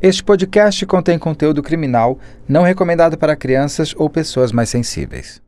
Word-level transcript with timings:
Este 0.00 0.22
podcast 0.22 0.86
contém 0.86 1.18
conteúdo 1.18 1.60
criminal 1.60 2.20
não 2.48 2.62
recomendado 2.62 3.18
para 3.18 3.34
crianças 3.34 3.92
ou 3.96 4.08
pessoas 4.08 4.52
mais 4.52 4.68
sensíveis. 4.68 5.42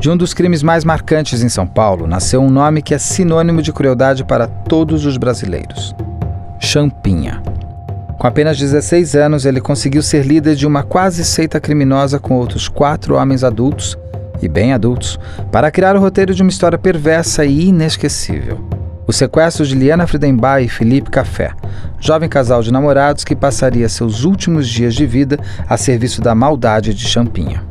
De 0.00 0.08
um 0.08 0.16
dos 0.16 0.32
crimes 0.32 0.62
mais 0.62 0.84
marcantes 0.84 1.42
em 1.42 1.50
São 1.50 1.66
Paulo 1.66 2.06
nasceu 2.06 2.40
um 2.40 2.48
nome 2.48 2.80
que 2.80 2.94
é 2.94 2.98
sinônimo 2.98 3.60
de 3.60 3.74
crueldade 3.74 4.24
para 4.24 4.46
todos 4.46 5.04
os 5.04 5.18
brasileiros: 5.18 5.94
Champinha. 6.58 7.42
Com 8.18 8.26
apenas 8.26 8.58
16 8.58 9.14
anos, 9.16 9.44
ele 9.44 9.60
conseguiu 9.60 10.02
ser 10.02 10.24
líder 10.24 10.54
de 10.54 10.66
uma 10.66 10.82
quase 10.82 11.22
seita 11.26 11.60
criminosa 11.60 12.18
com 12.18 12.36
outros 12.36 12.68
quatro 12.68 13.16
homens 13.16 13.44
adultos 13.44 13.98
e 14.40 14.48
bem 14.48 14.72
adultos 14.72 15.18
para 15.52 15.70
criar 15.70 15.94
o 15.94 16.00
roteiro 16.00 16.34
de 16.34 16.40
uma 16.40 16.50
história 16.50 16.78
perversa 16.78 17.44
e 17.44 17.66
inesquecível. 17.66 18.66
O 19.06 19.12
sequestro 19.12 19.66
de 19.66 19.74
Liana 19.74 20.06
Friedenbach 20.06 20.64
e 20.64 20.68
Felipe 20.68 21.10
Café, 21.10 21.52
jovem 22.00 22.28
casal 22.28 22.62
de 22.62 22.72
namorados 22.72 23.22
que 23.22 23.36
passaria 23.36 23.88
seus 23.88 24.24
últimos 24.24 24.66
dias 24.66 24.94
de 24.94 25.04
vida 25.04 25.38
a 25.68 25.76
serviço 25.76 26.22
da 26.22 26.34
maldade 26.34 26.94
de 26.94 27.06
Champinha. 27.06 27.62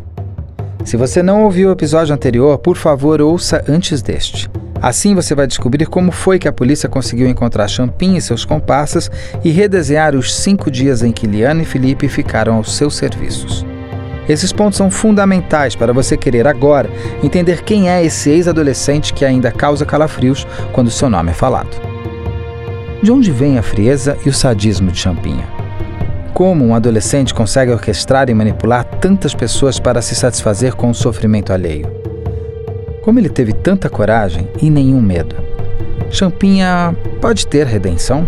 Se 0.85 0.95
você 0.95 1.23
não 1.23 1.43
ouviu 1.43 1.69
o 1.69 1.71
episódio 1.71 2.13
anterior, 2.13 2.57
por 2.59 2.75
favor, 2.75 3.19
ouça 3.21 3.63
antes 3.67 4.01
deste. 4.01 4.49
Assim 4.79 5.15
você 5.15 5.33
vai 5.33 5.47
descobrir 5.47 5.87
como 5.87 6.11
foi 6.11 6.37
que 6.37 6.47
a 6.47 6.51
polícia 6.51 6.89
conseguiu 6.89 7.27
encontrar 7.27 7.67
Champinha 7.67 8.17
e 8.17 8.21
seus 8.21 8.45
comparsas 8.45 9.09
e 9.43 9.49
redesenhar 9.49 10.15
os 10.15 10.35
cinco 10.35 10.69
dias 10.69 11.01
em 11.01 11.11
que 11.11 11.25
Liana 11.25 11.61
e 11.61 11.65
Felipe 11.65 12.07
ficaram 12.09 12.55
aos 12.55 12.75
seus 12.75 12.95
serviços. 12.95 13.65
Esses 14.27 14.53
pontos 14.53 14.77
são 14.77 14.89
fundamentais 14.89 15.75
para 15.75 15.91
você 15.91 16.15
querer 16.15 16.47
agora 16.47 16.89
entender 17.21 17.63
quem 17.63 17.89
é 17.89 18.03
esse 18.03 18.29
ex-adolescente 18.29 19.13
que 19.13 19.25
ainda 19.25 19.51
causa 19.51 19.85
calafrios 19.85 20.47
quando 20.71 20.89
seu 20.89 21.09
nome 21.09 21.31
é 21.31 21.33
falado. 21.33 21.75
De 23.01 23.11
onde 23.11 23.31
vem 23.31 23.57
a 23.57 23.61
frieza 23.61 24.17
e 24.25 24.29
o 24.29 24.33
sadismo 24.33 24.89
de 24.89 24.97
Champinha? 24.97 25.45
Como 26.33 26.65
um 26.65 26.73
adolescente 26.73 27.33
consegue 27.33 27.71
orquestrar 27.71 28.29
e 28.29 28.33
manipular 28.33 28.85
tantas 28.85 29.35
pessoas 29.35 29.77
para 29.77 30.01
se 30.01 30.15
satisfazer 30.15 30.73
com 30.73 30.89
o 30.89 30.95
sofrimento 30.95 31.51
alheio? 31.51 31.85
Como 33.01 33.19
ele 33.19 33.29
teve 33.29 33.51
tanta 33.51 33.89
coragem 33.89 34.47
e 34.61 34.69
nenhum 34.69 35.01
medo? 35.01 35.35
Champinha 36.09 36.95
pode 37.19 37.45
ter 37.45 37.67
redenção? 37.67 38.25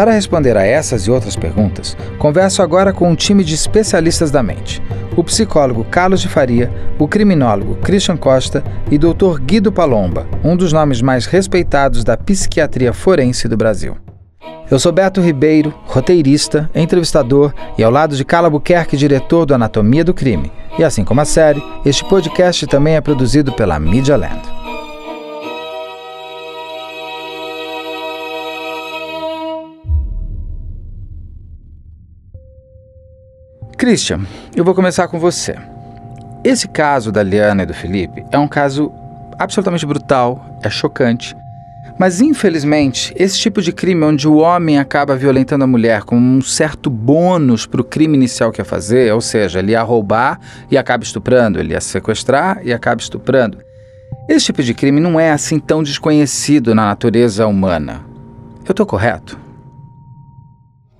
Para 0.00 0.12
responder 0.12 0.56
a 0.56 0.64
essas 0.64 1.02
e 1.02 1.10
outras 1.10 1.36
perguntas, 1.36 1.94
converso 2.18 2.62
agora 2.62 2.90
com 2.90 3.10
um 3.10 3.14
time 3.14 3.44
de 3.44 3.54
especialistas 3.54 4.30
da 4.30 4.42
mente: 4.42 4.82
o 5.14 5.22
psicólogo 5.22 5.84
Carlos 5.84 6.22
de 6.22 6.28
Faria, 6.28 6.72
o 6.98 7.06
criminólogo 7.06 7.74
Christian 7.82 8.16
Costa 8.16 8.64
e 8.90 8.96
Dr. 8.96 9.38
Guido 9.42 9.70
Palomba, 9.70 10.26
um 10.42 10.56
dos 10.56 10.72
nomes 10.72 11.02
mais 11.02 11.26
respeitados 11.26 12.02
da 12.02 12.16
psiquiatria 12.16 12.94
forense 12.94 13.46
do 13.46 13.58
Brasil. 13.58 13.94
Eu 14.70 14.78
sou 14.78 14.90
Beto 14.90 15.20
Ribeiro, 15.20 15.74
roteirista, 15.84 16.70
entrevistador 16.74 17.52
e 17.76 17.84
ao 17.84 17.92
lado 17.92 18.16
de 18.16 18.24
Carla 18.24 18.48
Buquerque, 18.48 18.96
diretor 18.96 19.44
do 19.44 19.54
Anatomia 19.54 20.02
do 20.02 20.14
Crime. 20.14 20.50
E 20.78 20.82
assim 20.82 21.04
como 21.04 21.20
a 21.20 21.26
série, 21.26 21.62
este 21.84 22.06
podcast 22.06 22.66
também 22.66 22.94
é 22.94 23.02
produzido 23.02 23.52
pela 23.52 23.78
Media 23.78 24.16
Land. 24.16 24.59
Christian, 33.80 34.26
eu 34.54 34.62
vou 34.62 34.74
começar 34.74 35.08
com 35.08 35.18
você. 35.18 35.56
Esse 36.44 36.68
caso 36.68 37.10
da 37.10 37.22
Liana 37.22 37.62
e 37.62 37.66
do 37.66 37.72
Felipe 37.72 38.26
é 38.30 38.38
um 38.38 38.46
caso 38.46 38.92
absolutamente 39.38 39.86
brutal, 39.86 40.44
é 40.62 40.68
chocante. 40.68 41.34
Mas 41.98 42.20
infelizmente, 42.20 43.10
esse 43.16 43.38
tipo 43.38 43.62
de 43.62 43.72
crime 43.72 44.04
onde 44.04 44.28
o 44.28 44.36
homem 44.36 44.78
acaba 44.78 45.16
violentando 45.16 45.64
a 45.64 45.66
mulher 45.66 46.02
com 46.02 46.14
um 46.14 46.42
certo 46.42 46.90
bônus 46.90 47.64
para 47.64 47.80
o 47.80 47.84
crime 47.84 48.18
inicial 48.18 48.52
que 48.52 48.60
ia 48.60 48.66
fazer, 48.66 49.14
ou 49.14 49.20
seja, 49.22 49.60
ele 49.60 49.72
ia 49.72 49.80
roubar 49.80 50.38
e 50.70 50.76
acaba 50.76 51.02
estuprando, 51.02 51.58
ele 51.58 51.72
ia 51.72 51.80
sequestrar 51.80 52.60
e 52.62 52.74
acaba 52.74 53.00
estuprando. 53.00 53.56
Esse 54.28 54.44
tipo 54.44 54.62
de 54.62 54.74
crime 54.74 55.00
não 55.00 55.18
é 55.18 55.32
assim 55.32 55.58
tão 55.58 55.82
desconhecido 55.82 56.74
na 56.74 56.84
natureza 56.84 57.46
humana. 57.46 58.04
Eu 58.62 58.72
estou 58.72 58.84
correto? 58.84 59.40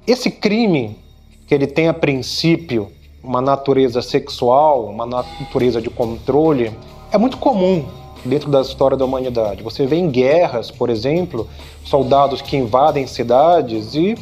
Esse 0.06 0.30
crime 0.30 1.09
que 1.50 1.54
ele 1.56 1.66
tem 1.66 1.88
a 1.88 1.92
princípio 1.92 2.92
uma 3.20 3.40
natureza 3.40 4.00
sexual, 4.00 4.84
uma 4.84 5.04
natureza 5.04 5.82
de 5.82 5.90
controle, 5.90 6.70
é 7.10 7.18
muito 7.18 7.38
comum 7.38 7.84
dentro 8.24 8.48
da 8.48 8.60
história 8.60 8.96
da 8.96 9.04
humanidade. 9.04 9.60
Você 9.64 9.84
vê 9.84 9.96
em 9.96 10.08
guerras, 10.08 10.70
por 10.70 10.88
exemplo, 10.88 11.48
soldados 11.84 12.40
que 12.40 12.56
invadem 12.56 13.04
cidades 13.08 13.96
e 13.96 14.16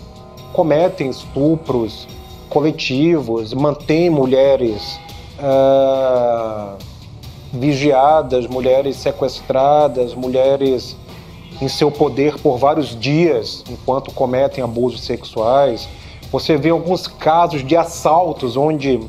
cometem 0.54 1.10
estupros 1.10 2.08
coletivos, 2.48 3.52
mantêm 3.52 4.08
mulheres 4.08 4.98
uh, 5.38 6.78
vigiadas, 7.52 8.46
mulheres 8.46 8.96
sequestradas, 8.96 10.14
mulheres 10.14 10.96
em 11.60 11.68
seu 11.68 11.90
poder 11.90 12.38
por 12.38 12.56
vários 12.56 12.98
dias 12.98 13.62
enquanto 13.68 14.14
cometem 14.14 14.64
abusos 14.64 15.02
sexuais. 15.02 15.86
Você 16.30 16.58
vê 16.58 16.68
alguns 16.68 17.06
casos 17.06 17.64
de 17.64 17.74
assaltos 17.74 18.54
onde 18.54 19.00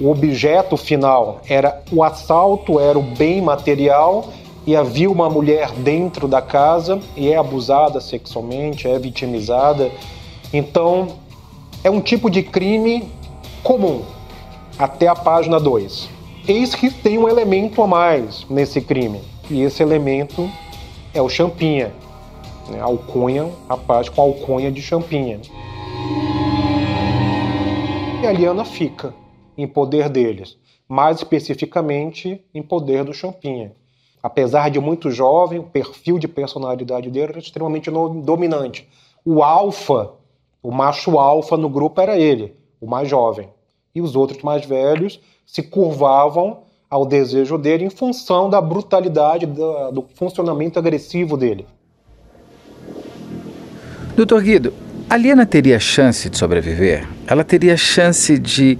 o 0.00 0.10
objeto 0.10 0.76
final 0.76 1.40
era 1.48 1.82
o 1.90 2.04
assalto, 2.04 2.78
era 2.78 2.96
o 2.96 3.02
bem 3.02 3.42
material 3.42 4.28
e 4.64 4.76
havia 4.76 5.10
uma 5.10 5.28
mulher 5.28 5.72
dentro 5.72 6.28
da 6.28 6.40
casa 6.40 7.00
e 7.16 7.32
é 7.32 7.36
abusada 7.36 8.00
sexualmente, 8.00 8.86
é 8.86 8.96
vitimizada. 8.96 9.90
Então, 10.52 11.08
é 11.82 11.90
um 11.90 12.00
tipo 12.00 12.30
de 12.30 12.44
crime 12.44 13.10
comum 13.64 14.02
até 14.78 15.08
a 15.08 15.16
página 15.16 15.58
2. 15.58 16.08
Eis 16.46 16.76
que 16.76 16.90
tem 16.90 17.18
um 17.18 17.28
elemento 17.28 17.82
a 17.82 17.88
mais 17.88 18.46
nesse 18.48 18.80
crime, 18.80 19.20
e 19.50 19.62
esse 19.62 19.82
elemento 19.82 20.48
é 21.12 21.20
o 21.20 21.28
champinha, 21.28 21.92
né? 22.70 22.80
alcunha, 22.80 23.48
rapaz 23.68 24.08
com 24.08 24.22
alcunha 24.22 24.70
de 24.70 24.80
champinha 24.80 25.40
e 28.20 28.26
a 28.26 28.32
Liana 28.32 28.64
fica 28.64 29.14
em 29.56 29.66
poder 29.66 30.08
deles, 30.08 30.58
mais 30.88 31.18
especificamente 31.18 32.44
em 32.52 32.62
poder 32.62 33.04
do 33.04 33.14
Champinha. 33.14 33.72
Apesar 34.20 34.70
de 34.70 34.80
muito 34.80 35.08
jovem, 35.10 35.60
o 35.60 35.64
perfil 35.64 36.18
de 36.18 36.26
personalidade 36.26 37.10
dele 37.10 37.32
era 37.32 37.38
extremamente 37.38 37.90
dominante. 37.90 38.88
O 39.24 39.42
alfa, 39.42 40.10
o 40.60 40.72
macho 40.72 41.18
alfa 41.18 41.56
no 41.56 41.68
grupo 41.68 42.00
era 42.00 42.18
ele, 42.18 42.56
o 42.80 42.88
mais 42.88 43.08
jovem. 43.08 43.48
E 43.94 44.00
os 44.00 44.16
outros 44.16 44.42
mais 44.42 44.66
velhos 44.66 45.20
se 45.46 45.62
curvavam 45.62 46.62
ao 46.90 47.06
desejo 47.06 47.56
dele 47.56 47.84
em 47.84 47.90
função 47.90 48.50
da 48.50 48.60
brutalidade, 48.60 49.46
do, 49.46 50.06
funcionamento 50.14 50.78
agressivo 50.78 51.36
dele. 51.36 51.66
Doutor 54.16 54.42
Guido, 54.42 54.72
a 55.10 55.16
Liana 55.16 55.46
teria 55.46 55.80
chance 55.80 56.28
de 56.28 56.36
sobreviver? 56.36 57.08
Ela 57.26 57.42
teria 57.42 57.76
chance 57.76 58.38
de 58.38 58.78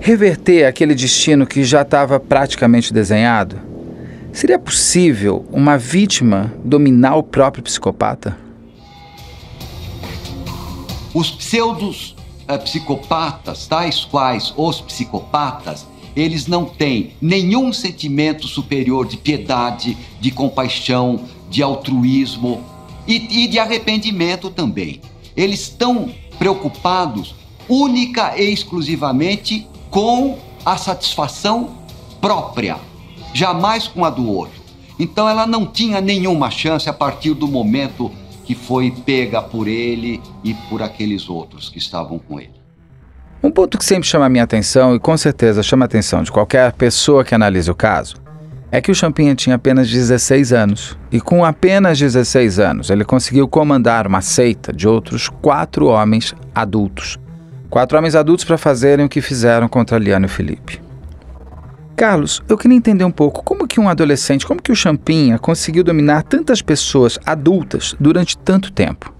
reverter 0.00 0.66
aquele 0.66 0.94
destino 0.94 1.46
que 1.46 1.64
já 1.64 1.82
estava 1.82 2.20
praticamente 2.20 2.92
desenhado? 2.92 3.60
Seria 4.32 4.58
possível 4.58 5.44
uma 5.50 5.76
vítima 5.76 6.52
dominar 6.64 7.16
o 7.16 7.22
próprio 7.22 7.62
psicopata? 7.62 8.36
Os 11.12 11.30
pseudos 11.30 12.16
uh, 12.48 12.58
psicopatas, 12.62 13.66
tais 13.66 14.04
quais 14.04 14.54
os 14.56 14.80
psicopatas, 14.80 15.86
eles 16.14 16.46
não 16.46 16.66
têm 16.66 17.14
nenhum 17.20 17.72
sentimento 17.72 18.46
superior 18.46 19.06
de 19.06 19.16
piedade, 19.16 19.96
de 20.20 20.30
compaixão, 20.30 21.24
de 21.50 21.62
altruísmo 21.62 22.64
e, 23.06 23.44
e 23.44 23.48
de 23.48 23.58
arrependimento 23.58 24.50
também. 24.50 25.00
Eles 25.36 25.60
estão 25.60 26.10
preocupados 26.38 27.34
única 27.68 28.36
e 28.36 28.52
exclusivamente 28.52 29.66
com 29.90 30.38
a 30.64 30.76
satisfação 30.76 31.78
própria, 32.20 32.76
jamais 33.32 33.86
com 33.86 34.04
a 34.04 34.10
do 34.10 34.28
outro. 34.28 34.62
Então 34.98 35.28
ela 35.28 35.46
não 35.46 35.66
tinha 35.66 36.00
nenhuma 36.00 36.50
chance 36.50 36.88
a 36.88 36.92
partir 36.92 37.34
do 37.34 37.48
momento 37.48 38.10
que 38.44 38.54
foi 38.54 38.90
pega 38.90 39.40
por 39.42 39.66
ele 39.66 40.20
e 40.42 40.54
por 40.54 40.82
aqueles 40.82 41.28
outros 41.28 41.68
que 41.68 41.78
estavam 41.78 42.18
com 42.18 42.38
ele. 42.38 42.52
Um 43.42 43.50
ponto 43.50 43.76
que 43.76 43.84
sempre 43.84 44.08
chama 44.08 44.26
a 44.26 44.28
minha 44.28 44.44
atenção 44.44 44.94
e 44.94 45.00
com 45.00 45.16
certeza 45.16 45.62
chama 45.62 45.84
a 45.84 45.86
atenção 45.86 46.22
de 46.22 46.32
qualquer 46.32 46.72
pessoa 46.72 47.24
que 47.24 47.34
analise 47.34 47.70
o 47.70 47.74
caso 47.74 48.23
é 48.74 48.80
que 48.80 48.90
o 48.90 48.94
Champinha 48.94 49.36
tinha 49.36 49.54
apenas 49.54 49.88
16 49.88 50.52
anos, 50.52 50.98
e 51.12 51.20
com 51.20 51.44
apenas 51.44 51.96
16 51.96 52.58
anos 52.58 52.90
ele 52.90 53.04
conseguiu 53.04 53.46
comandar 53.46 54.04
uma 54.04 54.20
seita 54.20 54.72
de 54.72 54.88
outros 54.88 55.28
quatro 55.28 55.86
homens 55.86 56.34
adultos. 56.52 57.16
Quatro 57.70 57.96
homens 57.96 58.16
adultos 58.16 58.44
para 58.44 58.58
fazerem 58.58 59.06
o 59.06 59.08
que 59.08 59.20
fizeram 59.20 59.68
contra 59.68 59.96
Liano 59.96 60.26
e 60.26 60.28
Felipe. 60.28 60.82
Carlos, 61.94 62.42
eu 62.48 62.58
queria 62.58 62.76
entender 62.76 63.04
um 63.04 63.12
pouco 63.12 63.44
como 63.44 63.68
que 63.68 63.78
um 63.78 63.88
adolescente, 63.88 64.44
como 64.44 64.60
que 64.60 64.72
o 64.72 64.76
Champinha 64.76 65.38
conseguiu 65.38 65.84
dominar 65.84 66.24
tantas 66.24 66.60
pessoas 66.60 67.16
adultas 67.24 67.94
durante 68.00 68.36
tanto 68.36 68.72
tempo. 68.72 69.14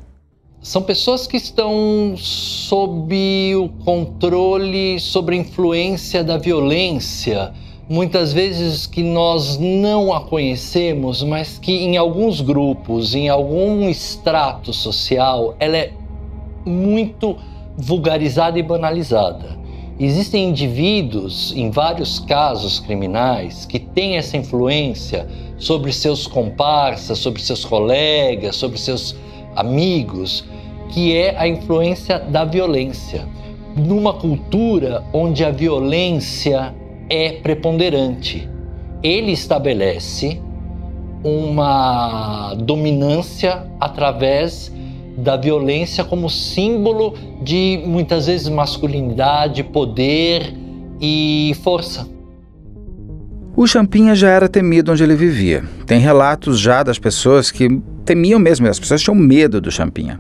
são 0.61 0.83
pessoas 0.83 1.29
que 1.29 1.37
estão 1.37 2.17
sob 2.17 3.55
o 3.55 3.69
controle, 3.85 4.99
sob 4.99 5.33
a 5.33 5.37
influência 5.39 6.25
da 6.25 6.39
violência, 6.39 7.53
muitas 7.89 8.33
vezes 8.33 8.87
que 8.87 9.03
nós 9.03 9.59
não 9.59 10.13
a 10.13 10.21
conhecemos, 10.21 11.23
mas 11.23 11.59
que 11.59 11.73
em 11.73 11.97
alguns 11.97 12.41
grupos, 12.41 13.15
em 13.15 13.29
algum 13.29 13.89
extrato 13.89 14.73
social, 14.73 15.55
ela 15.59 15.77
é 15.77 15.93
muito 16.65 17.37
vulgarizada 17.77 18.59
e 18.59 18.63
banalizada. 18.63 19.59
Existem 19.99 20.49
indivíduos, 20.49 21.53
em 21.55 21.71
vários 21.71 22.19
casos 22.19 22.81
criminais, 22.81 23.65
que 23.65 23.79
têm 23.79 24.17
essa 24.17 24.37
influência 24.37 25.29
sobre 25.57 25.93
seus 25.93 26.27
comparsas, 26.27 27.19
sobre 27.19 27.41
seus 27.41 27.65
colegas, 27.65 28.57
sobre 28.57 28.79
seus 28.79 29.15
amigos, 29.55 30.45
que 30.89 31.17
é 31.17 31.37
a 31.39 31.47
influência 31.47 32.19
da 32.19 32.45
violência. 32.45 33.29
Numa 33.77 34.15
cultura 34.15 35.05
onde 35.13 35.45
a 35.45 35.51
violência 35.51 36.75
é 37.15 37.33
preponderante, 37.33 38.49
ele 39.03 39.33
estabelece 39.33 40.41
uma 41.23 42.55
dominância 42.55 43.65
através 43.81 44.73
da 45.17 45.37
violência 45.37 46.03
como 46.03 46.29
símbolo 46.29 47.15
de 47.43 47.81
muitas 47.87 48.27
vezes 48.27 48.49
masculinidade, 48.49 49.63
poder 49.63 50.53
e 51.01 51.57
força. 51.63 52.09
O 53.57 53.67
Champinha 53.67 54.17
já 54.17 54.31
era 54.31 54.49
temido 54.49 54.91
onde 54.91 55.05
ele 55.05 55.15
vivia. 55.15 55.63
Tem 55.87 56.01
relatos 56.01 56.59
já 56.59 56.83
das 56.83 56.99
pessoas 56.99 57.53
que 57.53 57.81
temiam 58.05 58.41
mesmo, 58.41 58.67
as 58.67 58.81
pessoas 58.81 59.01
tinham 59.01 59.15
medo 59.15 59.61
do 59.61 59.71
Champinha. 59.71 60.19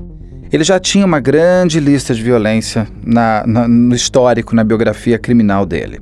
Ele 0.52 0.62
já 0.62 0.78
tinha 0.78 1.04
uma 1.04 1.18
grande 1.18 1.80
lista 1.80 2.14
de 2.14 2.22
violência 2.22 2.86
na, 3.04 3.44
na, 3.44 3.66
no 3.66 3.94
histórico, 3.94 4.54
na 4.54 4.62
biografia 4.62 5.18
criminal 5.18 5.66
dele. 5.66 6.00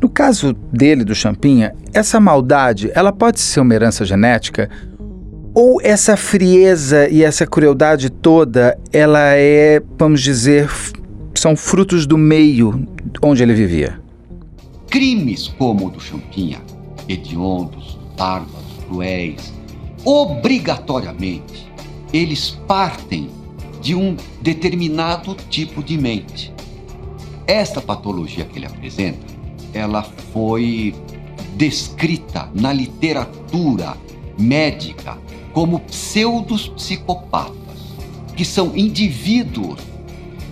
No 0.00 0.08
caso 0.08 0.52
dele, 0.72 1.04
do 1.04 1.14
Champinha, 1.14 1.74
essa 1.92 2.20
maldade, 2.20 2.90
ela 2.94 3.12
pode 3.12 3.40
ser 3.40 3.60
uma 3.60 3.74
herança 3.74 4.04
genética 4.04 4.70
ou 5.52 5.80
essa 5.82 6.16
frieza 6.16 7.08
e 7.08 7.24
essa 7.24 7.44
crueldade 7.44 8.10
toda, 8.10 8.78
ela 8.92 9.34
é, 9.34 9.82
vamos 9.98 10.22
dizer, 10.22 10.70
são 11.34 11.56
frutos 11.56 12.06
do 12.06 12.16
meio 12.16 12.86
onde 13.20 13.42
ele 13.42 13.54
vivia? 13.54 14.00
Crimes 14.88 15.48
como 15.48 15.88
o 15.88 15.90
do 15.90 16.00
Champinha, 16.00 16.60
hediondos, 17.08 17.98
bárbaros, 18.16 18.84
cruéis, 18.86 19.52
obrigatoriamente, 20.04 21.68
eles 22.12 22.50
partem 22.68 23.28
de 23.80 23.96
um 23.96 24.16
determinado 24.40 25.34
tipo 25.50 25.82
de 25.82 25.98
mente. 25.98 26.54
Esta 27.48 27.80
patologia 27.80 28.44
que 28.44 28.58
ele 28.58 28.66
apresenta, 28.66 29.37
ela 29.72 30.02
foi 30.32 30.94
descrita 31.56 32.48
na 32.54 32.72
literatura 32.72 33.96
médica 34.38 35.18
como 35.52 35.80
pseudos 35.80 36.68
psicopatas, 36.68 37.54
que 38.36 38.44
são 38.44 38.76
indivíduos 38.76 39.80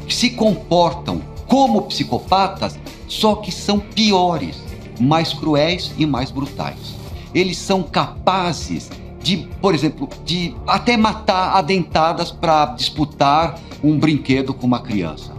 que 0.06 0.14
se 0.14 0.30
comportam 0.30 1.20
como 1.46 1.82
psicopatas, 1.82 2.78
só 3.06 3.36
que 3.36 3.52
são 3.52 3.78
piores, 3.78 4.56
mais 5.00 5.32
cruéis 5.32 5.92
e 5.96 6.06
mais 6.06 6.30
brutais. 6.30 6.96
Eles 7.34 7.58
são 7.58 7.82
capazes 7.82 8.90
de, 9.20 9.36
por 9.60 9.74
exemplo, 9.74 10.08
de 10.24 10.54
até 10.66 10.96
matar 10.96 11.56
adentadas 11.56 12.30
para 12.30 12.66
disputar 12.66 13.58
um 13.82 13.98
brinquedo 13.98 14.54
com 14.54 14.66
uma 14.66 14.80
criança. 14.80 15.34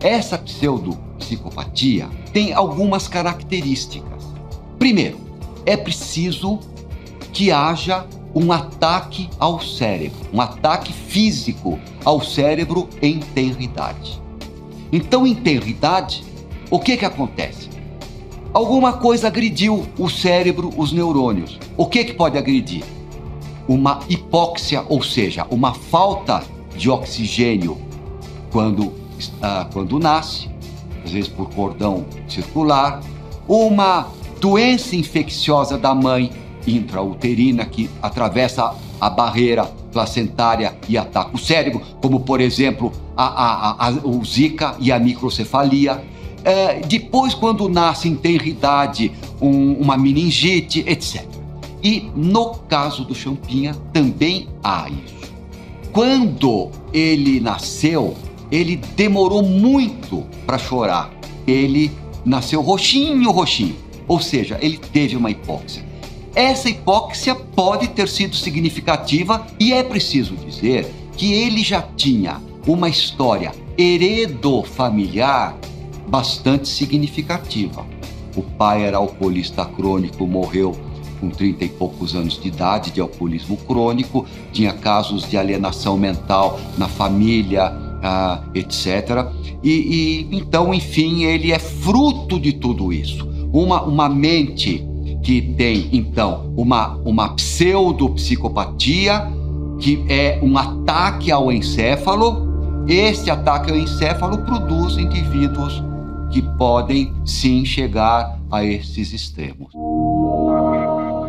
Essa 0.00 0.38
pseudopsicopatia 0.38 2.08
tem 2.36 2.52
algumas 2.52 3.08
características. 3.08 4.22
Primeiro, 4.78 5.18
é 5.64 5.74
preciso 5.74 6.58
que 7.32 7.50
haja 7.50 8.04
um 8.34 8.52
ataque 8.52 9.30
ao 9.38 9.58
cérebro, 9.58 10.18
um 10.34 10.42
ataque 10.42 10.92
físico 10.92 11.78
ao 12.04 12.22
cérebro 12.22 12.90
em 13.00 13.20
tenridade. 13.20 14.20
Então, 14.92 15.26
em 15.26 15.34
tenridade, 15.34 16.22
o 16.70 16.78
que 16.78 16.98
que 16.98 17.06
acontece? 17.06 17.70
Alguma 18.52 18.92
coisa 18.92 19.28
agrediu 19.28 19.86
o 19.98 20.10
cérebro, 20.10 20.70
os 20.76 20.92
neurônios. 20.92 21.58
O 21.74 21.86
que 21.86 22.04
que 22.04 22.12
pode 22.12 22.36
agredir? 22.36 22.84
uma 23.66 24.00
hipóxia, 24.10 24.84
ou 24.90 25.02
seja, 25.02 25.46
uma 25.50 25.72
falta 25.72 26.44
de 26.76 26.90
oxigênio 26.90 27.78
quando, 28.52 28.88
uh, 28.88 29.72
quando 29.72 29.98
nasce, 29.98 30.50
às 31.06 31.12
vezes 31.12 31.28
por 31.28 31.48
cordão 31.50 32.04
circular, 32.28 33.00
uma 33.48 34.08
doença 34.40 34.96
infecciosa 34.96 35.78
da 35.78 35.94
mãe 35.94 36.32
intrauterina 36.66 37.64
que 37.64 37.88
atravessa 38.02 38.74
a 39.00 39.08
barreira 39.08 39.64
placentária 39.92 40.76
e 40.88 40.98
ataca 40.98 41.34
o 41.34 41.38
cérebro, 41.38 41.80
como 42.02 42.20
por 42.20 42.40
exemplo 42.40 42.92
a, 43.16 43.24
a, 43.24 43.88
a, 43.88 43.90
o 44.04 44.22
Zika 44.24 44.74
e 44.80 44.90
a 44.90 44.98
microcefalia. 44.98 46.02
É, 46.44 46.80
depois, 46.80 47.34
quando 47.34 47.68
nasce 47.68 48.08
em 48.08 48.16
tenridade, 48.16 49.12
um, 49.40 49.74
uma 49.74 49.96
meningite, 49.96 50.84
etc. 50.86 51.24
E 51.82 52.10
no 52.16 52.54
caso 52.68 53.04
do 53.04 53.14
Champinha 53.14 53.74
também 53.92 54.48
há 54.62 54.88
isso. 54.88 55.32
Quando 55.92 56.70
ele 56.92 57.40
nasceu, 57.40 58.14
ele 58.50 58.76
demorou 58.76 59.42
muito 59.42 60.24
para 60.46 60.58
chorar. 60.58 61.12
Ele 61.46 61.90
nasceu 62.24 62.60
roxinho, 62.60 63.30
roxinho. 63.30 63.76
Ou 64.08 64.20
seja, 64.20 64.58
ele 64.60 64.78
teve 64.78 65.16
uma 65.16 65.30
hipóxia. 65.30 65.84
Essa 66.34 66.68
hipóxia 66.68 67.34
pode 67.34 67.88
ter 67.88 68.08
sido 68.08 68.36
significativa 68.36 69.46
e 69.58 69.72
é 69.72 69.82
preciso 69.82 70.36
dizer 70.36 70.86
que 71.16 71.32
ele 71.32 71.64
já 71.64 71.80
tinha 71.80 72.40
uma 72.66 72.88
história 72.88 73.52
heredofamiliar 73.78 75.56
bastante 76.06 76.68
significativa. 76.68 77.86
O 78.36 78.42
pai 78.42 78.84
era 78.84 78.98
alcoolista 78.98 79.64
crônico, 79.64 80.26
morreu 80.26 80.76
com 81.20 81.30
30 81.30 81.64
e 81.64 81.68
poucos 81.70 82.14
anos 82.14 82.40
de 82.40 82.48
idade, 82.48 82.90
de 82.90 83.00
alcoolismo 83.00 83.56
crônico, 83.56 84.26
tinha 84.52 84.72
casos 84.72 85.28
de 85.28 85.38
alienação 85.38 85.96
mental 85.96 86.60
na 86.76 86.88
família, 86.88 87.72
ah, 88.06 88.42
etc. 88.54 89.26
E, 89.62 89.70
e, 90.30 90.36
então, 90.36 90.72
enfim, 90.72 91.24
ele 91.24 91.52
é 91.52 91.58
fruto 91.58 92.38
de 92.38 92.52
tudo 92.52 92.92
isso. 92.92 93.26
Uma, 93.52 93.82
uma 93.82 94.08
mente 94.08 94.86
que 95.22 95.42
tem, 95.42 95.88
então, 95.92 96.52
uma, 96.56 96.96
uma 97.04 97.30
pseudopsicopatia, 97.30 99.26
que 99.80 100.04
é 100.08 100.38
um 100.42 100.56
ataque 100.56 101.32
ao 101.32 101.50
encéfalo. 101.50 102.46
Este 102.86 103.30
ataque 103.30 103.70
ao 103.70 103.76
encéfalo 103.76 104.38
produz 104.38 104.96
indivíduos 104.96 105.82
que 106.30 106.40
podem 106.56 107.12
sim 107.24 107.64
chegar 107.64 108.38
a 108.50 108.64
esses 108.64 109.12
extremos. 109.12 109.72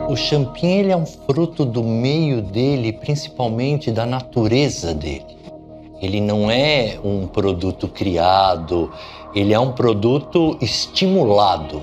O 0.09 0.15
champignon 0.15 0.79
ele 0.79 0.91
é 0.91 0.97
um 0.97 1.05
fruto 1.05 1.65
do 1.65 1.83
meio 1.83 2.41
dele, 2.41 2.93
principalmente 2.93 3.91
da 3.91 4.05
natureza 4.05 4.93
dele. 4.93 5.36
Ele 6.01 6.21
não 6.21 6.49
é 6.49 6.99
um 7.03 7.27
produto 7.27 7.87
criado, 7.87 8.91
ele 9.33 9.53
é 9.53 9.59
um 9.59 9.71
produto 9.71 10.57
estimulado. 10.61 11.81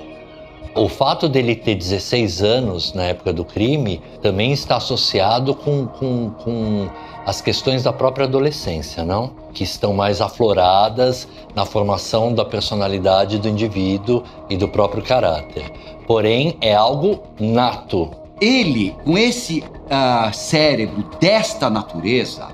O 0.73 0.89
fato 0.89 1.29
dele 1.29 1.55
ter 1.55 1.75
16 1.75 2.43
anos 2.43 2.93
na 2.93 3.03
época 3.03 3.31
do 3.31 3.45
crime 3.45 4.01
também 4.21 4.51
está 4.51 4.75
associado 4.75 5.55
com, 5.55 5.87
com, 5.87 6.31
com 6.31 6.89
as 7.25 7.39
questões 7.39 7.83
da 7.83 7.93
própria 7.93 8.25
adolescência, 8.25 9.05
não? 9.05 9.31
Que 9.53 9.63
estão 9.63 9.93
mais 9.93 10.19
afloradas 10.19 11.27
na 11.55 11.65
formação 11.65 12.33
da 12.33 12.43
personalidade 12.43 13.39
do 13.39 13.47
indivíduo 13.47 14.23
e 14.49 14.57
do 14.57 14.67
próprio 14.67 15.01
caráter 15.01 15.71
porém 16.07 16.57
é 16.61 16.73
algo 16.73 17.23
nato. 17.39 18.11
Ele, 18.39 18.95
com 19.03 19.17
esse 19.17 19.59
uh, 19.59 20.33
cérebro 20.33 21.05
desta 21.19 21.69
natureza, 21.69 22.47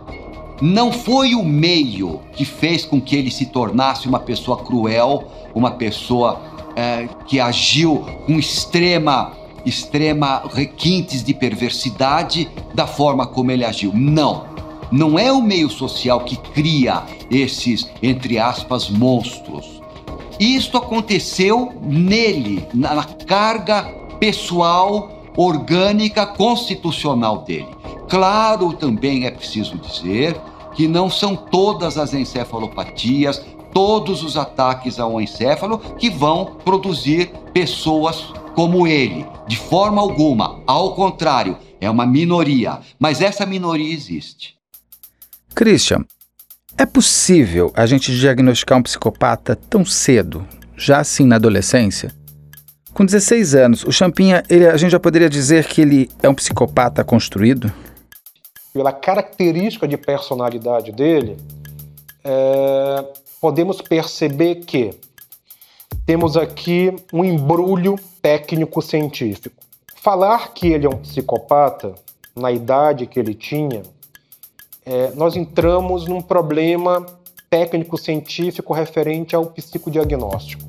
não 0.62 0.92
foi 0.92 1.34
o 1.34 1.44
meio 1.44 2.22
que 2.34 2.46
fez 2.46 2.86
com 2.86 3.02
que 3.02 3.16
ele 3.16 3.32
se 3.32 3.48
tornasse 3.48 4.08
uma 4.08 4.20
pessoa 4.20 4.58
cruel, 4.58 5.24
uma 5.56 5.72
pessoa 5.72 6.40
uh, 6.70 7.26
que 7.26 7.40
agiu 7.40 8.06
com 8.28 8.38
extrema, 8.38 9.34
extrema 9.66 10.44
requintes 10.54 11.24
de 11.24 11.34
perversidade 11.34 12.48
da 12.76 12.86
forma 12.86 13.26
como 13.26 13.50
ele 13.50 13.66
agiu. 13.66 13.92
Não. 13.94 14.46
Não 14.92 15.18
é 15.18 15.32
o 15.32 15.42
meio 15.42 15.70
social 15.70 16.20
que 16.20 16.36
cria 16.36 17.04
esses, 17.32 17.90
entre 18.04 18.38
aspas, 18.38 18.90
monstros. 18.90 19.82
Isto 20.40 20.78
aconteceu 20.78 21.72
nele, 21.82 22.68
na 22.74 23.04
carga 23.04 23.84
pessoal, 24.20 25.10
orgânica, 25.36 26.26
constitucional 26.26 27.40
dele. 27.40 27.70
Claro, 28.10 28.74
também 28.74 29.26
é 29.26 29.32
preciso 29.32 29.78
dizer 29.78 30.36
que 30.74 30.88
não 30.88 31.10
são 31.10 31.36
todas 31.36 31.98
as 31.98 32.14
encefalopatias, 32.14 33.44
todos 33.74 34.24
os 34.24 34.38
ataques 34.38 35.00
ao 35.00 35.22
encéfalo 35.22 35.80
que 35.98 36.10
vão 36.10 36.58
produzir 36.64 37.32
pessoas 37.54 38.34
como 38.54 38.86
ele, 38.86 39.26
de 39.48 39.58
forma 39.58 40.02
alguma. 40.02 40.62
Ao 40.68 40.94
contrário, 40.94 41.58
é 41.80 41.90
uma 41.90 42.06
minoria, 42.06 42.80
mas 43.00 43.22
essa 43.22 43.46
minoria 43.46 43.94
existe. 43.94 44.56
Christian, 45.56 46.06
é 46.78 46.86
possível 46.86 47.72
a 47.76 47.86
gente 47.86 48.16
diagnosticar 48.16 48.78
um 48.78 48.84
psicopata 48.84 49.56
tão 49.56 49.86
cedo, 49.86 50.48
já 50.76 51.00
assim 51.00 51.26
na 51.26 51.36
adolescência? 51.36 52.12
Com 52.94 53.06
16 53.06 53.56
anos, 53.56 53.84
o 53.84 53.92
Champinha, 53.92 54.44
ele, 54.50 54.68
a 54.68 54.76
gente 54.76 54.92
já 54.92 55.00
poderia 55.00 55.30
dizer 55.30 55.66
que 55.66 55.82
ele 55.82 56.10
é 56.22 56.28
um 56.28 56.36
psicopata 56.36 57.04
construído? 57.04 57.72
Pela 58.74 58.92
característica 58.92 59.88
de 59.88 59.98
personalidade 59.98 60.92
dele, 60.92 61.38
é, 62.24 63.06
podemos 63.40 63.82
perceber 63.82 64.56
que 64.66 64.92
temos 66.06 66.38
aqui 66.38 66.94
um 67.14 67.24
embrulho 67.24 67.96
técnico-científico. 68.22 69.56
Falar 69.96 70.54
que 70.54 70.68
ele 70.68 70.86
é 70.86 70.90
um 70.90 70.98
psicopata, 70.98 71.96
na 72.36 72.52
idade 72.52 73.06
que 73.06 73.20
ele 73.20 73.34
tinha, 73.34 73.84
é, 74.86 75.12
nós 75.12 75.36
entramos 75.36 76.08
num 76.08 76.22
problema 76.22 77.06
técnico-científico 77.50 78.74
referente 78.74 79.36
ao 79.36 79.46
psicodiagnóstico. 79.48 80.64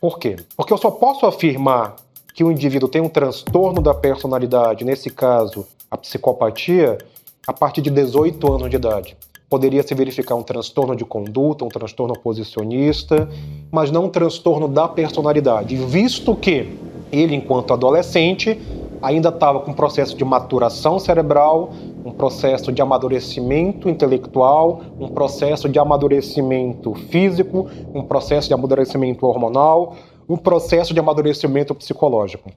Por 0.00 0.18
quê? 0.18 0.36
Porque 0.56 0.72
eu 0.72 0.78
só 0.78 0.90
posso 0.90 1.26
afirmar 1.26 1.96
que 2.34 2.42
o 2.42 2.50
indivíduo 2.50 2.88
tem 2.88 3.00
um 3.00 3.08
transtorno 3.08 3.80
da 3.80 3.94
personalidade, 3.94 4.84
nesse 4.84 5.08
caso, 5.08 5.66
a 5.90 5.96
psicopatia, 5.96 6.98
a 7.46 7.52
partir 7.52 7.82
de 7.82 7.90
18 7.90 8.52
anos 8.52 8.70
de 8.70 8.76
idade. 8.76 9.16
Poderia 9.48 9.82
se 9.82 9.94
verificar 9.94 10.34
um 10.34 10.42
transtorno 10.42 10.96
de 10.96 11.04
conduta, 11.04 11.64
um 11.64 11.68
transtorno 11.68 12.18
posicionista, 12.18 13.28
mas 13.70 13.90
não 13.90 14.06
um 14.06 14.08
transtorno 14.08 14.66
da 14.66 14.88
personalidade, 14.88 15.76
visto 15.76 16.34
que 16.34 16.76
ele, 17.12 17.34
enquanto 17.34 17.72
adolescente, 17.72 18.60
ainda 19.00 19.28
estava 19.28 19.60
com 19.60 19.70
um 19.70 19.74
processo 19.74 20.16
de 20.16 20.24
maturação 20.24 20.98
cerebral, 20.98 21.70
um 22.04 22.10
processo 22.10 22.72
de 22.72 22.80
amadurecimento 22.80 23.88
intelectual, 23.88 24.80
um 24.98 25.08
processo 25.08 25.68
de 25.68 25.78
amadurecimento 25.78 26.94
físico, 26.94 27.68
um 27.94 28.02
processo 28.02 28.48
de 28.48 28.54
amadurecimento 28.54 29.26
hormonal, 29.26 29.94
um 30.26 30.38
processo 30.38 30.94
de 30.94 31.00
amadurecimento 31.00 31.74
psicológico. 31.74 32.50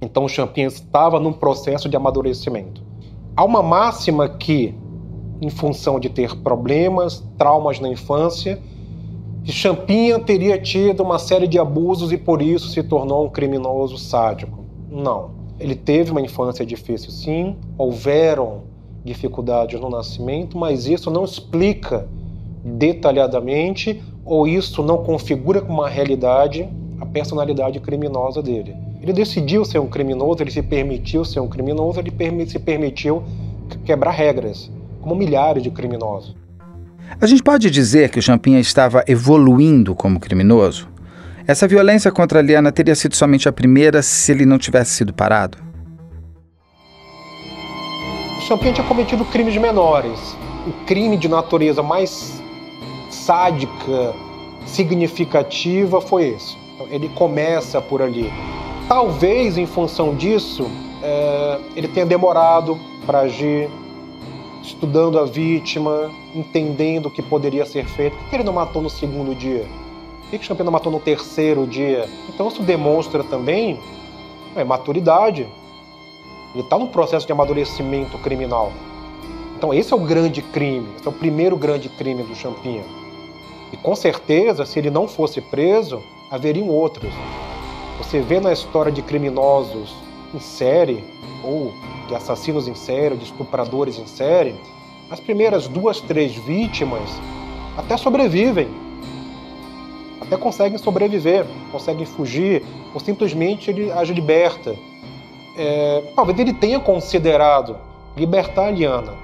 Então 0.00 0.24
o 0.24 0.28
Champinha 0.28 0.68
estava 0.68 1.20
num 1.20 1.32
processo 1.32 1.88
de 1.88 1.96
amadurecimento. 1.96 2.87
Há 3.38 3.44
uma 3.44 3.62
máxima 3.62 4.28
que, 4.28 4.74
em 5.40 5.48
função 5.48 6.00
de 6.00 6.08
ter 6.08 6.34
problemas, 6.38 7.24
traumas 7.38 7.78
na 7.78 7.88
infância, 7.88 8.60
Champinha 9.44 10.18
teria 10.18 10.60
tido 10.60 11.04
uma 11.04 11.20
série 11.20 11.46
de 11.46 11.56
abusos 11.56 12.10
e 12.10 12.16
por 12.16 12.42
isso 12.42 12.66
se 12.70 12.82
tornou 12.82 13.26
um 13.26 13.28
criminoso 13.28 13.96
sádico. 13.96 14.64
Não. 14.90 15.30
Ele 15.56 15.76
teve 15.76 16.10
uma 16.10 16.20
infância 16.20 16.66
difícil, 16.66 17.12
sim, 17.12 17.54
houveram 17.78 18.62
dificuldades 19.04 19.80
no 19.80 19.88
nascimento, 19.88 20.58
mas 20.58 20.88
isso 20.88 21.08
não 21.08 21.24
explica 21.24 22.08
detalhadamente 22.64 24.02
ou 24.24 24.48
isso 24.48 24.82
não 24.82 25.04
configura 25.04 25.60
como 25.60 25.74
uma 25.74 25.88
realidade 25.88 26.68
a 27.00 27.06
personalidade 27.06 27.78
criminosa 27.78 28.42
dele. 28.42 28.87
Ele 29.08 29.14
decidiu 29.14 29.64
ser 29.64 29.78
um 29.78 29.86
criminoso, 29.86 30.42
ele 30.42 30.50
se 30.50 30.60
permitiu 30.60 31.24
ser 31.24 31.40
um 31.40 31.48
criminoso, 31.48 31.98
ele 31.98 32.12
se 32.46 32.58
permitiu 32.58 33.22
quebrar 33.86 34.10
regras, 34.10 34.70
como 35.00 35.14
milhares 35.14 35.62
de 35.62 35.70
criminosos. 35.70 36.36
A 37.18 37.26
gente 37.26 37.42
pode 37.42 37.70
dizer 37.70 38.10
que 38.10 38.18
o 38.18 38.22
Champinha 38.22 38.60
estava 38.60 39.02
evoluindo 39.08 39.94
como 39.94 40.20
criminoso? 40.20 40.90
Essa 41.46 41.66
violência 41.66 42.12
contra 42.12 42.40
a 42.40 42.42
Liana 42.42 42.70
teria 42.70 42.94
sido 42.94 43.16
somente 43.16 43.48
a 43.48 43.52
primeira 43.52 44.02
se 44.02 44.30
ele 44.30 44.44
não 44.44 44.58
tivesse 44.58 44.90
sido 44.90 45.14
parado? 45.14 45.56
O 48.36 48.40
Champinha 48.42 48.74
tinha 48.74 48.86
cometido 48.86 49.24
crimes 49.24 49.56
menores. 49.56 50.36
O 50.66 50.84
crime 50.84 51.16
de 51.16 51.28
natureza 51.28 51.82
mais 51.82 52.42
sádica, 53.10 54.14
significativa 54.66 55.98
foi 55.98 56.28
esse. 56.28 56.58
Então, 56.74 56.86
ele 56.90 57.08
começa 57.14 57.80
por 57.80 58.02
ali. 58.02 58.30
Talvez, 58.88 59.58
em 59.58 59.66
função 59.66 60.14
disso, 60.14 60.66
é, 61.02 61.60
ele 61.76 61.86
tenha 61.88 62.06
demorado 62.06 62.78
para 63.04 63.20
agir, 63.20 63.68
estudando 64.62 65.18
a 65.18 65.26
vítima, 65.26 66.10
entendendo 66.34 67.06
o 67.06 67.10
que 67.10 67.20
poderia 67.20 67.66
ser 67.66 67.84
feito. 67.84 68.16
Por 68.16 68.30
que 68.30 68.36
ele 68.36 68.44
não 68.44 68.54
matou 68.54 68.80
no 68.80 68.88
segundo 68.88 69.34
dia? 69.34 69.66
Por 70.22 70.30
que 70.30 70.36
o 70.38 70.42
Champena 70.42 70.70
matou 70.70 70.90
no 70.90 71.00
terceiro 71.00 71.66
dia? 71.66 72.08
Então 72.30 72.48
isso 72.48 72.62
demonstra 72.62 73.22
também 73.22 73.78
é, 74.56 74.64
maturidade. 74.64 75.46
Ele 76.54 76.62
está 76.62 76.78
num 76.78 76.86
processo 76.86 77.26
de 77.26 77.32
amadurecimento 77.32 78.16
criminal. 78.18 78.72
Então 79.58 79.74
esse 79.74 79.92
é 79.92 79.96
o 79.96 80.00
grande 80.00 80.40
crime, 80.40 80.88
esse 80.96 81.06
é 81.06 81.10
o 81.10 81.12
primeiro 81.12 81.58
grande 81.58 81.90
crime 81.90 82.22
do 82.22 82.34
Champinha. 82.34 82.84
E 83.70 83.76
com 83.76 83.94
certeza, 83.94 84.64
se 84.64 84.78
ele 84.78 84.88
não 84.88 85.06
fosse 85.06 85.42
preso, 85.42 86.02
haveriam 86.30 86.68
outros. 86.68 87.12
Você 87.98 88.20
vê 88.20 88.40
na 88.40 88.52
história 88.52 88.90
de 88.90 89.02
criminosos 89.02 89.94
em 90.34 90.40
série, 90.40 91.04
ou 91.44 91.72
de 92.06 92.14
assassinos 92.14 92.68
em 92.68 92.74
série, 92.74 93.16
de 93.16 93.24
estupradores 93.24 93.98
em 93.98 94.06
série, 94.06 94.54
as 95.10 95.20
primeiras 95.20 95.68
duas, 95.68 96.00
três 96.00 96.34
vítimas 96.34 97.10
até 97.76 97.96
sobrevivem 97.96 98.68
até 100.28 100.36
conseguem 100.36 100.76
sobreviver, 100.76 101.46
conseguem 101.72 102.04
fugir, 102.04 102.62
ou 102.92 103.00
simplesmente 103.00 103.70
ele 103.70 103.90
as 103.90 104.08
liberta. 104.08 104.76
É, 105.56 106.12
talvez 106.14 106.38
ele 106.38 106.52
tenha 106.52 106.78
considerado 106.78 107.76
libertar 108.14 108.66
a 108.66 108.70
Liana, 108.70 109.14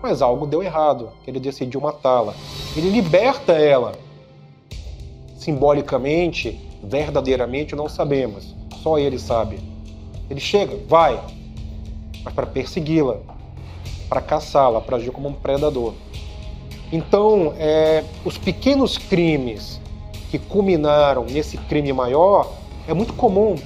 mas 0.00 0.22
algo 0.22 0.46
deu 0.46 0.62
errado, 0.62 1.10
ele 1.26 1.40
decidiu 1.40 1.80
matá-la. 1.80 2.34
Ele 2.76 2.88
liberta 2.88 3.52
ela. 3.52 3.92
Simbolicamente, 5.36 6.58
verdadeiramente, 6.82 7.76
não 7.76 7.88
sabemos. 7.88 8.54
Só 8.82 8.98
ele 8.98 9.18
sabe. 9.18 9.58
Ele 10.28 10.40
chega, 10.40 10.78
vai, 10.88 11.20
mas 12.24 12.34
para 12.34 12.46
persegui-la, 12.46 13.18
para 14.08 14.20
caçá-la, 14.20 14.80
para 14.80 14.96
agir 14.96 15.10
como 15.10 15.28
um 15.28 15.32
predador. 15.32 15.94
Então, 16.92 17.54
é, 17.58 18.04
os 18.24 18.36
pequenos 18.36 18.98
crimes 18.98 19.80
que 20.30 20.38
culminaram 20.38 21.24
nesse 21.24 21.56
crime 21.56 21.92
maior 21.92 22.52
é 22.86 22.94
muito 22.94 23.12
comum 23.14 23.56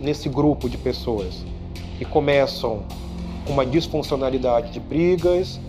nesse 0.00 0.28
grupo 0.28 0.68
de 0.68 0.76
pessoas 0.76 1.44
que 1.98 2.04
começam 2.04 2.82
com 3.46 3.52
uma 3.52 3.64
disfuncionalidade 3.64 4.72
de 4.72 4.80
brigas, 4.80 5.60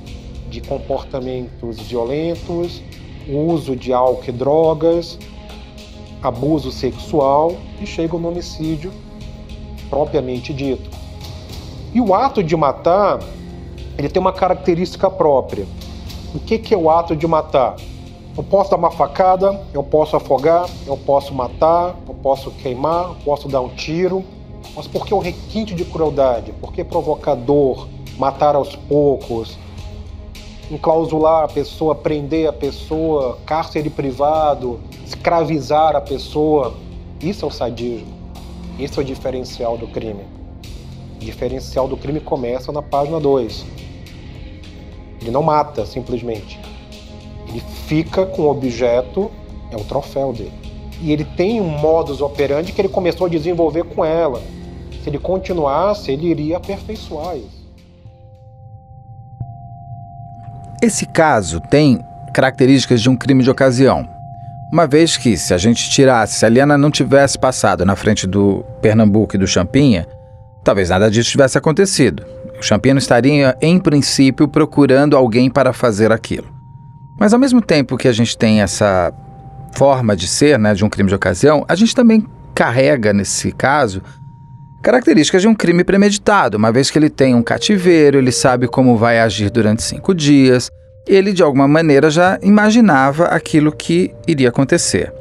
de 0.50 0.62
comportamentos 0.62 1.80
violentos, 1.80 2.82
o 3.28 3.38
uso 3.38 3.76
de 3.76 3.94
álcool 3.94 4.26
e 4.28 4.32
drogas, 4.32 5.18
abuso 6.24 6.72
sexual 6.72 7.56
e 7.82 7.86
chegam 7.86 8.20
no 8.20 8.30
homicídio 8.30 8.92
propriamente 9.90 10.54
dito. 10.54 10.90
E 11.94 12.02
o 12.02 12.16
ato 12.16 12.42
de 12.42 12.56
matar, 12.56 13.20
ele 13.98 14.10
tem 14.10 14.20
uma 14.20 14.34
característica 14.34 15.10
própria. 15.10 15.68
O 16.34 16.40
que, 16.40 16.58
que 16.58 16.74
é 16.74 16.78
o 16.78 16.90
ato 16.90 17.16
de 17.16 17.28
matar? 17.28 17.76
Eu 18.36 18.44
posso 18.44 18.72
dar 18.72 18.78
uma 18.78 18.90
facada, 18.90 19.62
eu 19.72 19.84
posso 19.84 20.16
afogar, 20.16 20.68
eu 20.88 20.98
posso 20.98 21.36
matar, 21.36 21.96
eu 22.08 22.16
posso 22.16 22.50
queimar, 22.50 23.10
eu 23.10 23.16
posso 23.24 23.48
dar 23.48 23.62
um 23.62 23.70
tiro. 23.70 24.24
Mas 24.76 24.88
por 24.88 25.06
que 25.06 25.14
o 25.14 25.20
requinte 25.20 25.76
de 25.76 25.86
crueldade? 25.86 26.52
Por 26.54 26.74
que 26.74 26.84
provocar 26.84 27.36
dor, 27.36 27.88
matar 28.18 28.56
aos 28.56 28.76
poucos, 28.76 29.56
enclausular 30.72 31.44
a 31.44 31.48
pessoa, 31.48 31.96
prender 31.96 32.48
a 32.48 32.54
pessoa, 32.54 33.38
cárcere 33.46 33.90
privado, 33.90 34.80
escravizar 35.06 35.96
a 35.96 36.02
pessoa? 36.02 36.76
Isso 37.22 37.46
é 37.46 37.48
o 37.48 37.52
sadismo. 37.52 38.14
Isso 38.80 39.00
é 39.00 39.04
o 39.04 39.06
diferencial 39.06 39.78
do 39.78 39.88
crime. 39.88 40.24
O 41.16 41.20
diferencial 41.20 41.88
do 41.88 41.96
crime 41.96 42.20
começa 42.20 42.72
na 42.72 42.82
página 42.82 43.20
2. 43.20 43.66
Ele 45.22 45.32
não 45.32 45.44
mata 45.44 45.86
simplesmente 45.86 46.60
ele 47.54 47.62
fica 47.88 48.26
com 48.26 48.44
o 48.44 48.50
objeto, 48.50 49.30
é 49.72 49.76
o 49.76 49.84
troféu 49.84 50.34
dele. 50.34 50.52
E 51.00 51.12
ele 51.12 51.24
tem 51.24 51.62
um 51.62 51.68
modus 51.68 52.20
operandi 52.20 52.72
que 52.72 52.82
ele 52.82 52.90
começou 52.90 53.28
a 53.28 53.30
desenvolver 53.30 53.84
com 53.84 54.04
ela. 54.04 54.42
Se 55.04 55.10
ele 55.10 55.20
continuasse, 55.20 56.12
ele 56.12 56.28
iria 56.28 56.58
aperfeiçoar 56.58 57.38
isso. 57.38 57.63
Esse 60.84 61.06
caso 61.06 61.62
tem 61.62 62.04
características 62.34 63.02
de 63.02 63.10
um 63.10 63.16
crime 63.16 63.42
de 63.42 63.50
ocasião. 63.50 64.06
Uma 64.70 64.86
vez 64.86 65.16
que, 65.16 65.38
se 65.38 65.54
a 65.54 65.58
gente 65.58 65.90
tirasse, 65.90 66.40
se 66.40 66.46
a 66.46 66.50
Liana 66.50 66.78
não 66.78 66.92
tivesse 66.92 67.40
passado 67.40 67.86
na 67.86 67.96
frente 67.96 68.28
do 68.28 68.66
Pernambuco 68.82 69.34
e 69.34 69.40
do 69.40 69.48
Champinha, 69.48 70.06
talvez 70.62 70.90
nada 70.90 71.10
disso 71.10 71.32
tivesse 71.32 71.58
acontecido. 71.58 72.26
O 72.60 72.62
Champinha 72.62 72.96
não 72.96 73.00
estaria, 73.00 73.56
em 73.62 73.80
princípio, 73.80 74.46
procurando 74.46 75.16
alguém 75.16 75.50
para 75.50 75.72
fazer 75.72 76.12
aquilo. 76.12 76.54
Mas 77.18 77.34
ao 77.34 77.40
mesmo 77.40 77.62
tempo 77.62 77.96
que 77.96 78.10
a 78.10 78.14
gente 78.14 78.38
tem 78.38 78.62
essa 78.62 79.14
forma 79.72 80.18
de 80.18 80.28
ser, 80.28 80.60
né, 80.60 80.74
de 80.74 80.84
um 80.84 80.90
crime 80.90 81.08
de 81.08 81.16
ocasião, 81.16 81.64
a 81.66 81.76
gente 81.76 81.96
também 81.96 82.28
carrega, 82.54 83.14
nesse 83.14 83.54
caso, 83.54 84.02
características 84.84 85.42
de 85.42 85.48
um 85.48 85.56
crime 85.56 85.84
premeditado, 85.84 86.58
uma 86.58 86.72
vez 86.72 86.92
que 86.92 87.00
ele 87.00 87.10
tem 87.10 87.34
um 87.34 87.42
cativeiro, 87.42 88.18
ele 88.18 88.32
sabe 88.32 88.68
como 88.68 88.98
vai 88.98 89.20
agir 89.20 89.50
durante 89.50 89.82
cinco 89.82 90.14
dias, 90.14 90.70
ele 91.08 91.32
de 91.32 91.42
alguma 91.42 91.68
maneira 91.68 92.12
já 92.12 92.38
imaginava 92.44 93.26
aquilo 93.26 93.72
que 93.72 94.14
iria 94.28 94.50
acontecer. 94.50 95.12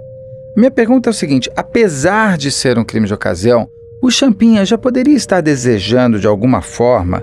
Minha 0.56 0.70
pergunta 0.70 1.08
é 1.08 1.12
o 1.12 1.14
seguinte: 1.14 1.50
apesar 1.56 2.36
de 2.36 2.50
ser 2.50 2.78
um 2.78 2.84
crime 2.84 3.06
de 3.06 3.14
ocasião, 3.14 3.68
o 4.02 4.10
Champinha 4.10 4.66
já 4.66 4.76
poderia 4.76 5.14
estar 5.14 5.40
desejando 5.40 6.18
de 6.18 6.26
alguma 6.26 6.60
forma 6.60 7.22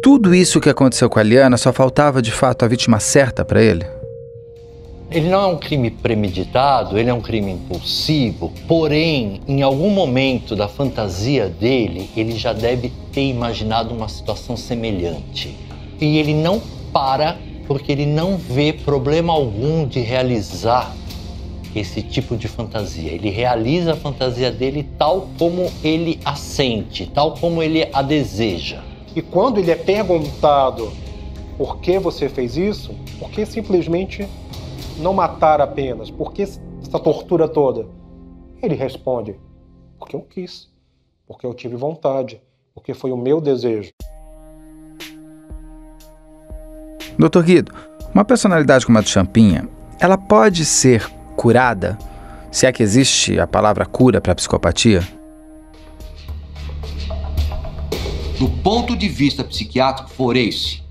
tudo 0.00 0.32
isso 0.32 0.60
que 0.60 0.70
aconteceu 0.70 1.10
com 1.10 1.18
a 1.18 1.22
Liana, 1.22 1.56
só 1.56 1.72
faltava 1.72 2.22
de 2.22 2.30
fato 2.30 2.64
a 2.64 2.68
vítima 2.68 3.00
certa 3.00 3.44
para 3.44 3.60
ele? 3.60 3.84
Ele 5.10 5.30
não 5.30 5.40
é 5.40 5.46
um 5.46 5.56
crime 5.56 5.90
premeditado, 5.90 6.98
ele 6.98 7.08
é 7.08 7.14
um 7.14 7.20
crime 7.22 7.52
impulsivo, 7.52 8.52
porém, 8.66 9.40
em 9.48 9.62
algum 9.62 9.88
momento 9.88 10.54
da 10.54 10.68
fantasia 10.68 11.48
dele, 11.48 12.10
ele 12.14 12.36
já 12.36 12.52
deve 12.52 12.92
ter 13.10 13.22
imaginado 13.22 13.94
uma 13.94 14.06
situação 14.06 14.54
semelhante. 14.54 15.56
E 15.98 16.18
ele 16.18 16.34
não 16.34 16.60
para 16.92 17.38
porque 17.66 17.90
ele 17.90 18.04
não 18.04 18.36
vê 18.36 18.70
problema 18.70 19.32
algum 19.32 19.86
de 19.86 20.00
realizar 20.00 20.94
esse 21.74 22.02
tipo 22.02 22.36
de 22.36 22.46
fantasia. 22.46 23.10
Ele 23.10 23.30
realiza 23.30 23.92
a 23.92 23.96
fantasia 23.96 24.50
dele 24.50 24.86
tal 24.98 25.28
como 25.38 25.70
ele 25.82 26.20
a 26.22 26.34
sente, 26.34 27.06
tal 27.06 27.32
como 27.32 27.62
ele 27.62 27.88
a 27.94 28.02
deseja. 28.02 28.82
E 29.16 29.22
quando 29.22 29.56
ele 29.56 29.70
é 29.70 29.76
perguntado 29.76 30.92
por 31.56 31.78
que 31.78 31.98
você 31.98 32.28
fez 32.28 32.58
isso, 32.58 32.94
por 33.18 33.30
que 33.30 33.46
simplesmente 33.46 34.28
não 34.98 35.14
matar 35.14 35.60
apenas? 35.60 36.10
Por 36.10 36.32
que 36.32 36.42
essa 36.42 36.98
tortura 37.02 37.48
toda? 37.48 37.86
Ele 38.62 38.74
responde: 38.74 39.38
porque 39.98 40.16
eu 40.16 40.22
quis, 40.22 40.68
porque 41.26 41.46
eu 41.46 41.54
tive 41.54 41.76
vontade, 41.76 42.40
porque 42.74 42.94
foi 42.94 43.12
o 43.12 43.16
meu 43.16 43.40
desejo. 43.40 43.90
Doutor 47.18 47.42
Guido, 47.42 47.72
uma 48.14 48.24
personalidade 48.24 48.86
como 48.86 48.98
a 48.98 49.00
do 49.00 49.08
Champinha, 49.08 49.68
ela 49.98 50.16
pode 50.16 50.64
ser 50.64 51.08
curada? 51.36 51.98
Se 52.50 52.64
é 52.64 52.72
que 52.72 52.82
existe 52.82 53.38
a 53.38 53.46
palavra 53.46 53.84
cura 53.84 54.20
para 54.20 54.32
a 54.32 54.34
psicopatia? 54.34 55.06
Do 58.38 58.48
ponto 58.62 58.96
de 58.96 59.08
vista 59.08 59.42
psiquiátrico 59.42 60.10
forense, 60.10 60.82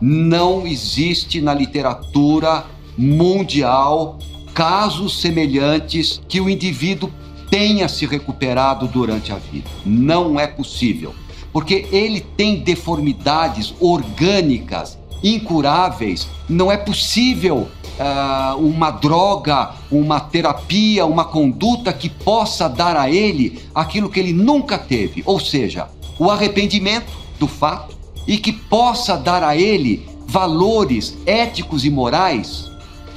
não 0.00 0.66
existe 0.66 1.40
na 1.40 1.52
literatura 1.52 2.64
mundial 2.98 4.18
casos 4.52 5.20
semelhantes 5.20 6.20
que 6.28 6.40
o 6.40 6.50
indivíduo 6.50 7.08
tenha 7.48 7.88
se 7.88 8.04
recuperado 8.04 8.88
durante 8.88 9.32
a 9.32 9.36
vida. 9.36 9.70
Não 9.86 10.38
é 10.38 10.48
possível, 10.48 11.14
porque 11.52 11.86
ele 11.92 12.20
tem 12.20 12.56
deformidades 12.56 13.72
orgânicas 13.80 14.98
incuráveis. 15.22 16.28
Não 16.48 16.70
é 16.72 16.76
possível 16.76 17.68
uh, 17.98 18.56
uma 18.58 18.90
droga, 18.90 19.70
uma 19.90 20.18
terapia, 20.20 21.06
uma 21.06 21.24
conduta 21.24 21.92
que 21.92 22.08
possa 22.08 22.68
dar 22.68 22.96
a 22.96 23.08
ele 23.08 23.60
aquilo 23.74 24.10
que 24.10 24.18
ele 24.18 24.32
nunca 24.32 24.76
teve, 24.76 25.22
ou 25.24 25.38
seja, 25.38 25.88
o 26.18 26.30
arrependimento 26.30 27.12
do 27.38 27.46
fato 27.46 27.96
e 28.26 28.36
que 28.38 28.52
possa 28.52 29.16
dar 29.16 29.42
a 29.42 29.56
ele 29.56 30.06
valores 30.26 31.16
éticos 31.24 31.84
e 31.84 31.90
morais 31.90 32.68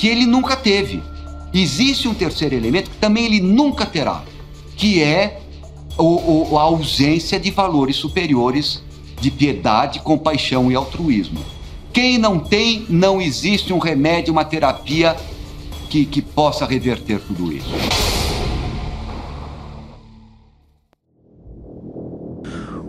que 0.01 0.07
ele 0.07 0.25
nunca 0.25 0.55
teve. 0.55 1.03
Existe 1.53 2.07
um 2.07 2.13
terceiro 2.15 2.55
elemento 2.55 2.89
que 2.89 2.97
também 2.97 3.23
ele 3.27 3.39
nunca 3.39 3.85
terá, 3.85 4.23
que 4.75 4.99
é 4.99 5.39
o, 5.95 6.53
o, 6.53 6.57
a 6.57 6.63
ausência 6.63 7.39
de 7.39 7.51
valores 7.51 7.97
superiores 7.97 8.81
de 9.19 9.29
piedade, 9.29 9.99
compaixão 9.99 10.71
e 10.71 10.75
altruísmo. 10.75 11.39
Quem 11.93 12.17
não 12.17 12.39
tem, 12.39 12.83
não 12.89 13.21
existe 13.21 13.71
um 13.71 13.77
remédio, 13.77 14.33
uma 14.33 14.43
terapia 14.43 15.15
que, 15.87 16.03
que 16.03 16.19
possa 16.19 16.65
reverter 16.65 17.19
tudo 17.19 17.53
isso. 17.53 17.69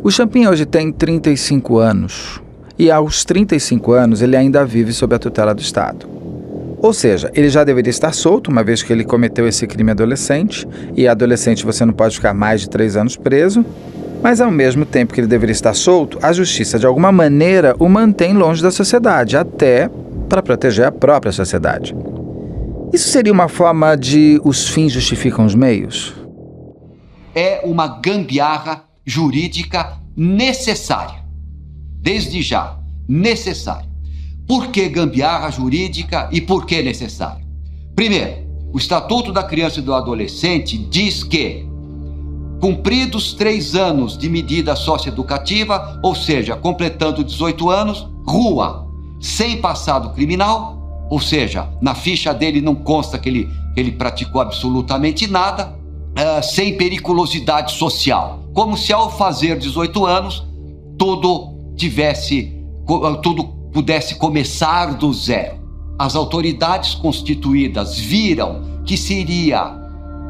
O 0.03 0.11
Champin 0.11 0.47
hoje 0.47 0.65
tem 0.65 0.91
35 0.91 1.77
anos 1.77 2.41
e 2.79 2.91
aos 2.91 3.23
35 3.27 3.93
anos 3.93 4.23
ele 4.23 4.35
ainda 4.35 4.65
vive 4.65 4.95
sob 4.95 5.15
a 5.15 5.19
tutela 5.19 5.55
do 5.55 5.61
Estado. 5.61 6.22
Ou 6.83 6.93
seja, 6.93 7.31
ele 7.33 7.49
já 7.49 7.63
deveria 7.63 7.91
estar 7.91 8.13
solto, 8.13 8.51
uma 8.51 8.65
vez 8.65 8.83
que 8.83 8.93
ele 8.93 9.05
cometeu 9.05 9.47
esse 9.47 9.69
crime 9.69 9.93
adolescente, 9.93 10.67
e 10.97 11.07
adolescente 11.07 11.65
você 11.65 11.85
não 11.85 11.93
pode 11.93 12.17
ficar 12.17 12.35
mais 12.35 12.63
de 12.63 12.69
três 12.69 12.97
anos 12.97 13.17
preso, 13.17 13.65
mas 14.21 14.41
ao 14.41 14.51
mesmo 14.51 14.85
tempo 14.85 15.15
que 15.15 15.21
ele 15.21 15.29
deveria 15.29 15.53
estar 15.53 15.75
solto, 15.75 16.19
a 16.21 16.33
justiça 16.33 16.81
de 16.81 16.87
alguma 16.87 17.13
maneira 17.13 17.77
o 17.79 17.89
mantém 17.89 18.35
longe 18.35 18.61
da 18.61 18.73
sociedade, 18.73 19.37
até 19.37 19.89
para 20.29 20.43
proteger 20.43 20.85
a 20.85 20.91
própria 20.91 21.31
sociedade. 21.31 21.95
Isso 22.93 23.09
seria 23.11 23.33
uma 23.33 23.49
forma 23.49 23.97
de 23.97 24.41
os 24.45 24.69
fins 24.69 24.91
justificam 24.91 25.47
os 25.47 25.55
meios? 25.55 26.15
É 27.33 27.61
uma 27.65 28.01
gambiarra 28.01 28.85
jurídica 29.07 29.99
necessária. 30.17 31.23
Desde 32.01 32.43
já, 32.43 32.77
necessária. 33.09 33.92
Por 34.47 34.69
que 34.69 34.89
gambiarra 34.89 35.51
jurídica 35.51 36.29
e 36.33 36.41
por 36.41 36.67
que 36.67 36.83
necessário? 36.83 37.45
Primeiro, 37.95 38.43
o 38.73 38.79
Estatuto 38.79 39.33
da 39.33 39.43
Criança 39.43 39.81
e 39.81 39.83
do 39.83 39.95
Adolescente 39.95 40.79
diz 40.79 41.23
que, 41.23 41.67
cumpridos 42.61 43.35
três 43.35 43.75
anos 43.75 44.17
de 44.17 44.29
medida 44.29 44.75
socioeducativa, 44.75 46.01
ou 46.03 46.15
seja, 46.15 46.57
completando 46.57 47.23
18 47.23 47.69
anos, 47.69 48.09
rua, 48.27 48.89
sem 49.21 49.61
passado 49.61 50.11
criminal, 50.15 51.07
ou 51.11 51.21
seja, 51.21 51.69
na 51.83 51.95
ficha 51.95 52.33
dele 52.33 52.61
não 52.61 52.75
consta 52.75 53.19
que 53.19 53.29
ele, 53.29 53.51
que 53.75 53.81
ele 53.81 53.93
praticou 53.93 54.41
absolutamente 54.41 55.27
nada, 55.27 55.77
uh, 56.13 56.43
sem 56.43 56.77
periculosidade 56.77 57.73
social. 57.73 58.43
Como 58.55 58.77
se 58.77 58.93
ao 58.93 59.11
fazer 59.11 59.59
18 59.59 60.07
anos, 60.07 60.47
tudo 60.99 61.53
tivesse, 61.77 62.55
tudo 63.23 63.62
pudesse 63.73 64.17
começar 64.17 64.95
do 64.95 65.13
zero. 65.13 65.61
As 65.99 66.15
autoridades 66.15 66.95
constituídas 66.95 67.99
viram 67.99 68.83
que 68.85 68.97
seria 68.97 69.79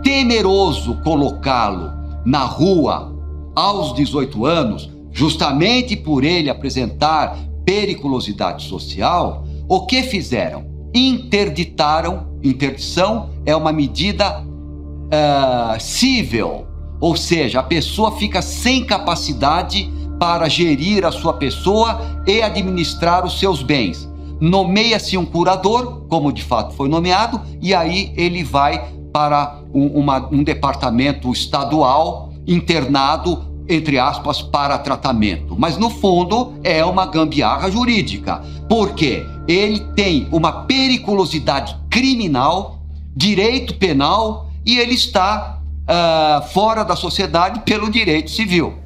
temeroso 0.02 1.00
colocá-lo 1.02 1.90
na 2.24 2.44
rua 2.44 3.12
aos 3.54 3.94
18 3.94 4.44
anos, 4.44 4.90
justamente 5.12 5.96
por 5.96 6.24
ele 6.24 6.48
apresentar 6.48 7.36
periculosidade 7.64 8.66
social, 8.66 9.44
o 9.68 9.86
que 9.86 10.02
fizeram? 10.02 10.64
Interditaram, 10.94 12.38
interdição 12.42 13.30
é 13.46 13.54
uma 13.54 13.72
medida 13.72 14.40
uh, 14.40 15.80
cível, 15.80 16.66
ou 17.00 17.16
seja, 17.16 17.60
a 17.60 17.62
pessoa 17.62 18.12
fica 18.12 18.42
sem 18.42 18.84
capacidade 18.84 19.90
para 20.22 20.48
gerir 20.48 21.04
a 21.04 21.10
sua 21.10 21.32
pessoa 21.32 22.00
e 22.24 22.40
administrar 22.40 23.26
os 23.26 23.40
seus 23.40 23.60
bens. 23.60 24.08
Nomeia-se 24.40 25.18
um 25.18 25.24
curador, 25.24 26.04
como 26.08 26.32
de 26.32 26.44
fato 26.44 26.76
foi 26.76 26.88
nomeado, 26.88 27.40
e 27.60 27.74
aí 27.74 28.12
ele 28.16 28.44
vai 28.44 28.88
para 29.12 29.58
um, 29.74 29.84
uma, 29.88 30.28
um 30.30 30.44
departamento 30.44 31.32
estadual 31.32 32.32
internado 32.46 33.50
entre 33.68 33.98
aspas, 33.98 34.40
para 34.40 34.78
tratamento. 34.78 35.56
Mas 35.58 35.76
no 35.76 35.90
fundo 35.90 36.54
é 36.62 36.84
uma 36.84 37.04
gambiarra 37.06 37.68
jurídica, 37.68 38.42
porque 38.68 39.26
ele 39.48 39.80
tem 39.96 40.28
uma 40.30 40.52
periculosidade 40.66 41.76
criminal, 41.90 42.78
direito 43.16 43.74
penal 43.74 44.50
e 44.64 44.78
ele 44.78 44.94
está 44.94 45.60
uh, 45.82 46.48
fora 46.50 46.84
da 46.84 46.94
sociedade 46.94 47.60
pelo 47.64 47.90
direito 47.90 48.30
civil. 48.30 48.81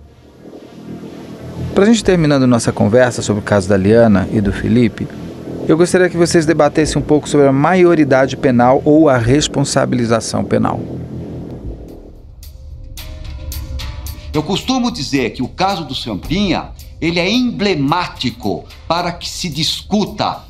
Para 1.77 1.85
a 1.85 1.89
gente 1.89 2.03
terminando 2.03 2.47
nossa 2.47 2.73
conversa 2.73 3.21
sobre 3.21 3.43
o 3.43 3.45
caso 3.45 3.69
da 3.69 3.77
Liana 3.77 4.27
e 4.33 4.41
do 4.41 4.51
Felipe, 4.51 5.07
eu 5.69 5.77
gostaria 5.77 6.09
que 6.09 6.17
vocês 6.17 6.47
debatessem 6.47 6.97
um 6.97 7.05
pouco 7.05 7.29
sobre 7.29 7.47
a 7.47 7.53
maioridade 7.53 8.35
penal 8.35 8.81
ou 8.83 9.11
a 9.11 9.19
responsabilização 9.19 10.43
penal. 10.43 10.81
Eu 14.33 14.43
costumo 14.43 14.91
dizer 14.91 15.35
que 15.35 15.43
o 15.43 15.49
caso 15.49 15.85
do 15.85 15.95
Champinha 15.95 16.71
ele 16.99 17.21
é 17.21 17.31
emblemático 17.31 18.65
para 18.89 19.12
que 19.12 19.29
se 19.29 19.51
discuta 19.51 20.45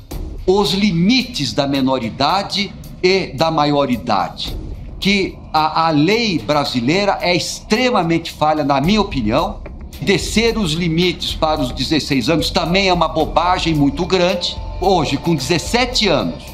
os 0.47 0.75
limites 0.75 1.53
da 1.53 1.67
menoridade 1.67 2.73
e 3.03 3.33
da 3.35 3.51
maioridade. 3.51 4.57
Que 5.01 5.37
a, 5.53 5.89
a 5.89 5.91
lei 5.91 6.39
brasileira 6.39 7.19
é 7.21 7.35
extremamente 7.35 8.31
falha, 8.31 8.63
na 8.63 8.81
minha 8.81 9.01
opinião, 9.01 9.67
Descer 10.01 10.59
os 10.59 10.73
limites 10.73 11.35
para 11.35 11.61
os 11.61 11.73
16 11.73 12.29
anos 12.29 12.51
também 12.51 12.89
é 12.89 12.93
uma 12.93 13.09
bobagem 13.09 13.75
muito 13.75 14.05
grande. 14.05 14.57
Hoje, 14.81 15.17
com 15.17 15.35
17 15.35 16.07
anos, 16.09 16.45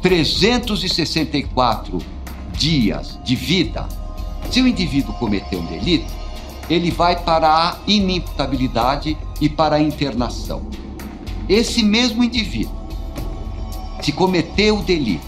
364 0.00 1.98
dias 2.52 3.18
de 3.22 3.36
vida, 3.36 3.86
se 4.50 4.62
o 4.62 4.66
indivíduo 4.66 5.14
cometer 5.14 5.56
um 5.56 5.66
delito, 5.66 6.10
ele 6.70 6.90
vai 6.90 7.22
para 7.22 7.48
a 7.48 7.76
inimputabilidade 7.86 9.16
e 9.40 9.48
para 9.48 9.76
a 9.76 9.80
internação. 9.80 10.62
Esse 11.48 11.82
mesmo 11.82 12.24
indivíduo, 12.24 12.76
se 14.00 14.12
cometer 14.12 14.72
o 14.72 14.82
delito, 14.82 15.26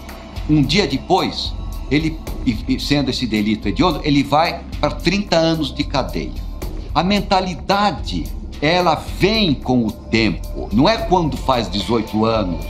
um 0.49 0.61
dia 0.61 0.87
depois, 0.87 1.53
ele, 1.89 2.17
sendo 2.79 3.09
esse 3.09 3.27
delito 3.27 3.67
hediondo, 3.67 4.01
ele 4.03 4.23
vai 4.23 4.61
para 4.79 4.91
30 4.91 5.35
anos 5.35 5.73
de 5.73 5.83
cadeia. 5.83 6.50
A 6.93 7.03
mentalidade, 7.03 8.25
ela 8.61 8.95
vem 8.95 9.53
com 9.53 9.87
o 9.87 9.91
tempo, 9.91 10.69
não 10.73 10.89
é 10.89 10.97
quando 10.97 11.37
faz 11.37 11.69
18 11.69 12.25
anos. 12.25 12.65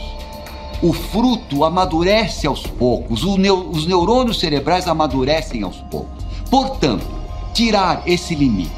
O 0.81 0.93
fruto 0.93 1.63
amadurece 1.63 2.45
aos 2.45 2.65
poucos, 2.65 3.23
os 3.23 3.85
neurônios 3.87 4.39
cerebrais 4.39 4.87
amadurecem 4.87 5.63
aos 5.63 5.77
poucos. 5.77 6.23
Portanto, 6.49 7.05
tirar 7.53 8.03
esse 8.05 8.35
limite 8.35 8.71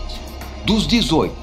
dos 0.65 0.87
18 0.87 1.33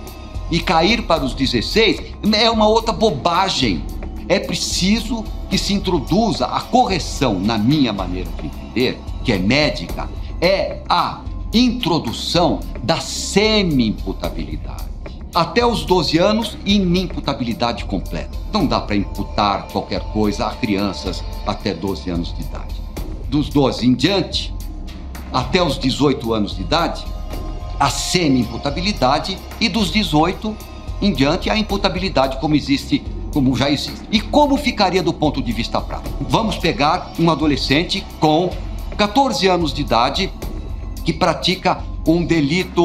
e 0.51 0.61
cair 0.61 1.03
para 1.03 1.25
os 1.25 1.35
16 1.35 2.01
é 2.33 2.51
uma 2.51 2.67
outra 2.67 2.93
bobagem. 2.93 3.85
É 4.29 4.39
preciso 4.39 5.25
que 5.49 5.59
se 5.59 5.75
introduza 5.75 6.47
a 6.47 6.61
correção, 6.61 7.39
na 7.39 7.59
minha 7.59 7.93
maneira 7.93 8.31
de 8.41 8.47
entender, 8.47 9.01
que 9.25 9.33
é 9.33 9.39
médica, 9.39 10.09
é 10.41 10.79
a 10.89 11.21
introdução 11.53 12.61
da 12.83 13.01
semi-imputabilidade. 13.01 14.91
Até 15.35 15.65
os 15.65 15.85
12 15.85 16.19
anos, 16.19 16.59
inimputabilidade 16.65 17.85
completa. 17.85 18.37
Não 18.53 18.67
dá 18.67 18.81
para 18.81 18.97
imputar 18.97 19.69
qualquer 19.69 20.01
coisa 20.13 20.47
a 20.47 20.55
crianças 20.55 21.23
até 21.47 21.73
12 21.73 22.11
anos 22.11 22.35
de 22.35 22.43
idade. 22.43 22.75
Dos 23.29 23.49
12 23.49 23.87
em 23.87 23.95
diante, 23.95 24.53
até 25.33 25.63
os 25.63 25.79
18 25.79 26.33
anos 26.33 26.57
de 26.57 26.63
idade, 26.63 27.05
a 27.79 27.89
semi-imputabilidade 27.89 29.39
e 29.61 29.69
dos 29.69 29.91
18 29.91 30.57
em 31.01 31.13
diante 31.13 31.49
a 31.49 31.57
imputabilidade 31.57 32.39
como 32.39 32.55
existe, 32.55 33.03
como 33.33 33.57
já 33.57 33.71
existe. 33.71 34.03
E 34.11 34.21
como 34.21 34.57
ficaria 34.57 35.03
do 35.03 35.13
ponto 35.13 35.41
de 35.41 35.53
vista 35.53 35.81
prático? 35.81 36.15
Vamos 36.29 36.59
pegar 36.59 37.13
um 37.19 37.31
adolescente 37.31 38.05
com 38.19 38.51
14 38.97 39.47
anos 39.47 39.73
de 39.73 39.81
idade 39.81 40.31
que 41.11 41.13
pratica 41.13 41.79
um 42.07 42.25
delito, 42.25 42.83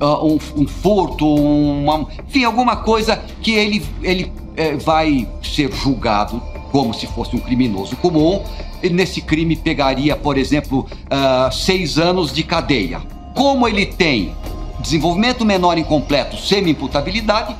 uh, 0.00 0.24
um, 0.24 0.38
um, 0.56 0.66
furto, 0.66 1.24
uma, 1.24 2.06
enfim, 2.26 2.44
alguma 2.44 2.76
coisa 2.76 3.16
que 3.40 3.52
ele, 3.52 3.84
ele 4.02 4.32
é, 4.56 4.76
vai 4.76 5.28
ser 5.42 5.72
julgado 5.72 6.42
como 6.72 6.92
se 6.92 7.06
fosse 7.06 7.36
um 7.36 7.38
criminoso 7.38 7.96
comum. 7.96 8.42
Nesse 8.90 9.20
crime 9.20 9.54
pegaria, 9.54 10.16
por 10.16 10.36
exemplo, 10.36 10.80
uh, 10.80 11.52
seis 11.52 11.98
anos 11.98 12.32
de 12.32 12.42
cadeia. 12.42 13.00
Como 13.36 13.68
ele 13.68 13.86
tem 13.86 14.34
desenvolvimento 14.80 15.44
menor 15.44 15.78
incompleto, 15.78 16.36
semi-imputabilidade, 16.36 17.54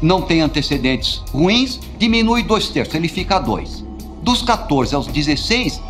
não 0.00 0.22
tem 0.22 0.40
antecedentes 0.40 1.22
ruins, 1.32 1.78
diminui 1.98 2.42
dois 2.42 2.68
terços, 2.68 2.94
ele 2.94 3.08
fica 3.08 3.36
a 3.36 3.38
dois. 3.40 3.84
Dos 4.22 4.40
14 4.40 4.94
aos 4.94 5.06
16, 5.06 5.82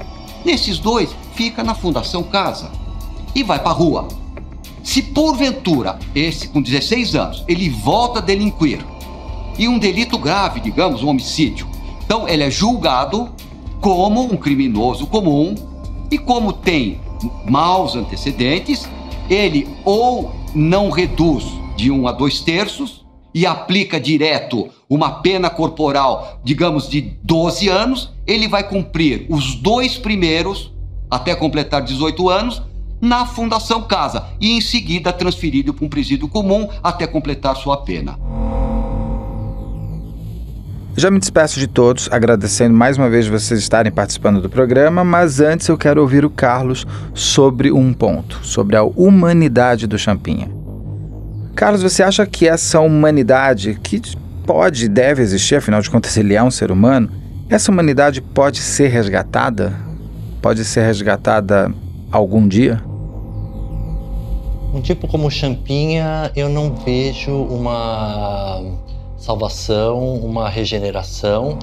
nesses 0.45 0.79
dois, 0.79 1.15
fica 1.35 1.63
na 1.63 1.75
Fundação 1.75 2.23
Casa 2.23 2.80
e 3.35 3.43
vai 3.43 3.59
para 3.59 3.73
rua. 3.73 4.09
Se 4.83 5.03
porventura, 5.03 5.99
esse 6.15 6.49
com 6.49 6.61
16 6.61 7.15
anos, 7.15 7.45
ele 7.47 7.69
volta 7.69 8.19
a 8.19 8.23
delinquir, 8.23 8.85
e 9.59 9.69
um 9.69 9.79
delito 9.79 10.17
grave, 10.17 10.61
digamos, 10.61 11.03
um 11.03 11.09
homicídio, 11.09 11.69
então 12.05 12.29
ele 12.29 12.43
é 12.43 12.51
julgado 12.51 13.31
como 13.81 14.23
um 14.23 14.37
criminoso 14.37 15.07
comum 15.07 15.55
e 16.11 16.19
como 16.19 16.53
tem 16.53 17.01
maus 17.49 17.95
antecedentes, 17.95 18.89
ele 19.29 19.69
ou 19.85 20.33
não 20.55 20.91
reduz 20.91 21.45
de 21.77 21.91
um 21.91 22.09
a 22.09 22.13
dois 22.13 22.41
terços 22.41 23.05
e 23.35 23.47
aplica 23.47 24.01
direto 24.01 24.69
uma 24.89 25.21
pena 25.21 25.49
corporal, 25.49 26.41
digamos, 26.43 26.89
de 26.89 27.01
12 27.23 27.69
anos, 27.69 28.13
ele 28.27 28.49
vai 28.49 28.69
cumprir 28.69 29.27
os 29.29 29.55
dois 29.55 29.97
primeiros, 29.97 30.73
até 31.09 31.35
completar 31.35 31.83
18 31.83 32.29
anos, 32.29 32.63
na 33.01 33.25
Fundação 33.25 33.83
Casa 33.83 34.25
e 34.41 34.57
em 34.57 34.61
seguida 34.61 35.13
transferido 35.13 35.73
para 35.73 35.85
um 35.85 35.89
presídio 35.89 36.29
comum 36.29 36.69
até 36.83 37.07
completar 37.07 37.57
sua 37.57 37.79
pena. 37.79 38.19
Já 40.97 41.11
me 41.11 41.19
despeço 41.19 41.59
de 41.59 41.67
todos, 41.67 42.09
agradecendo 42.13 42.75
mais 42.75 42.99
uma 42.99 43.09
vez 43.09 43.27
vocês 43.27 43.61
estarem 43.61 43.93
participando 43.93 44.41
do 44.43 44.51
programa, 44.51 45.03
mas 45.03 45.41
antes 45.41 45.69
eu 45.69 45.79
quero 45.79 46.01
ouvir 46.01 46.25
o 46.25 46.31
Carlos 46.31 46.87
sobre 47.15 47.73
um 47.73 47.93
ponto, 47.93 48.41
sobre 48.43 48.77
a 48.77 48.83
humanidade 48.83 49.87
do 49.87 49.97
Champinha. 49.97 50.51
Carlos, 51.55 51.83
você 51.83 52.03
acha 52.03 52.27
que 52.27 52.47
essa 52.47 52.81
humanidade, 52.81 53.79
que 53.83 54.03
pode 54.45 54.87
e 54.87 54.89
deve 54.89 55.23
existir, 55.23 55.57
afinal 55.57 55.81
de 55.81 55.89
contas 55.89 56.17
ele 56.17 56.35
é 56.35 56.43
um 56.43 56.51
ser 56.51 56.71
humano, 56.71 57.09
essa 57.49 57.71
humanidade 57.71 58.21
pode 58.21 58.59
ser 58.59 58.89
resgatada? 58.89 59.73
Pode 60.43 60.65
ser 60.65 60.83
resgatada 60.83 61.73
algum 62.11 62.47
dia? 62.47 62.90
Um 64.73 64.81
tipo 64.81 65.09
como 65.09 65.29
Champinha, 65.29 66.31
eu 66.37 66.49
não 66.49 66.73
vejo 66.73 67.33
uma 67.33 68.63
salvação, 69.17 70.15
uma 70.15 70.49
regeneração, 70.49 71.59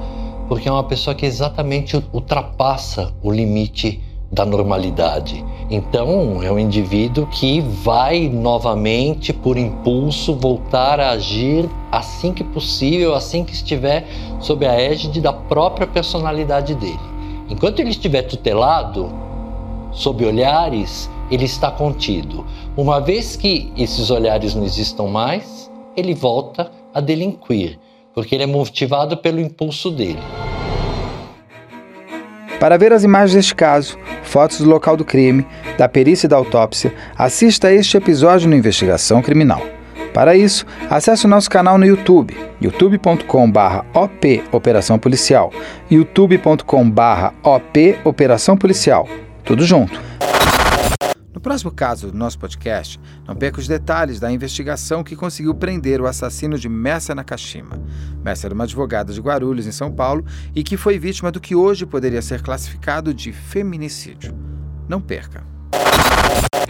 porque 0.49 0.67
é 0.67 0.71
uma 0.71 0.83
pessoa 0.83 1.15
que 1.15 1.25
exatamente 1.25 2.03
ultrapassa 2.11 3.13
o 3.23 3.31
limite 3.31 4.03
da 4.29 4.45
normalidade. 4.45 5.41
Então, 5.69 6.43
é 6.43 6.51
um 6.51 6.59
indivíduo 6.59 7.27
que 7.27 7.61
vai 7.61 8.27
novamente, 8.27 9.31
por 9.31 9.57
impulso, 9.57 10.35
voltar 10.35 10.99
a 10.99 11.11
agir 11.11 11.69
assim 11.89 12.33
que 12.33 12.43
possível, 12.43 13.15
assim 13.15 13.45
que 13.45 13.53
estiver 13.53 14.05
sob 14.41 14.65
a 14.65 14.73
égide 14.73 15.21
da 15.21 15.31
própria 15.31 15.87
personalidade 15.87 16.75
dele. 16.75 16.99
Enquanto 17.49 17.79
ele 17.79 17.91
estiver 17.91 18.23
tutelado, 18.23 19.09
sob 19.93 20.25
olhares, 20.25 21.09
ele 21.29 21.45
está 21.45 21.71
contido. 21.71 22.45
Uma 22.75 22.99
vez 22.99 23.35
que 23.35 23.71
esses 23.77 24.09
olhares 24.09 24.55
não 24.55 24.63
existam 24.63 25.03
mais, 25.03 25.69
ele 25.95 26.13
volta 26.13 26.71
a 26.93 27.01
delinquir, 27.01 27.77
porque 28.13 28.35
ele 28.35 28.43
é 28.43 28.47
motivado 28.47 29.17
pelo 29.17 29.39
impulso 29.39 29.91
dele. 29.91 30.19
Para 32.59 32.77
ver 32.77 32.91
as 32.91 33.03
imagens 33.03 33.35
deste 33.35 33.53
caso, 33.53 33.97
fotos 34.23 34.59
do 34.59 34.69
local 34.69 34.97
do 34.97 35.05
crime, 35.05 35.45
da 35.77 35.87
perícia 35.87 36.25
e 36.25 36.29
da 36.29 36.35
autópsia, 36.35 36.93
assista 37.15 37.67
a 37.67 37.73
este 37.73 37.97
episódio 37.97 38.49
no 38.49 38.55
Investigação 38.55 39.21
Criminal. 39.21 39.61
Para 40.13 40.35
isso, 40.35 40.65
acesse 40.89 41.25
o 41.25 41.29
nosso 41.29 41.47
canal 41.47 41.77
no 41.77 41.85
YouTube, 41.85 42.35
youtube.com/op 42.59 44.43
Operação 44.51 44.97
Policial, 44.97 45.51
youtube.com/op 45.91 47.99
Operação 48.03 48.57
Policial, 48.57 49.07
tudo 49.43 49.63
junto. 49.63 50.01
No 51.37 51.41
próximo 51.41 51.69
caso 51.69 52.11
do 52.11 52.17
nosso 52.17 52.39
podcast, 52.39 52.99
não 53.27 53.35
perca 53.35 53.59
os 53.59 53.67
detalhes 53.67 54.19
da 54.19 54.31
investigação 54.31 55.03
que 55.03 55.15
conseguiu 55.15 55.53
prender 55.53 56.01
o 56.01 56.07
assassino 56.07 56.57
de 56.57 56.67
Messa 56.67 57.13
Nakashima. 57.13 57.79
Messa 58.23 58.47
era 58.47 58.55
uma 58.55 58.63
advogada 58.63 59.13
de 59.13 59.21
Guarulhos, 59.21 59.67
em 59.67 59.71
São 59.71 59.91
Paulo, 59.91 60.25
e 60.55 60.63
que 60.63 60.75
foi 60.75 60.97
vítima 60.97 61.31
do 61.31 61.39
que 61.39 61.53
hoje 61.53 61.85
poderia 61.85 62.23
ser 62.23 62.41
classificado 62.41 63.13
de 63.13 63.31
feminicídio. 63.31 64.35
Não 64.89 64.99
perca! 64.99 65.43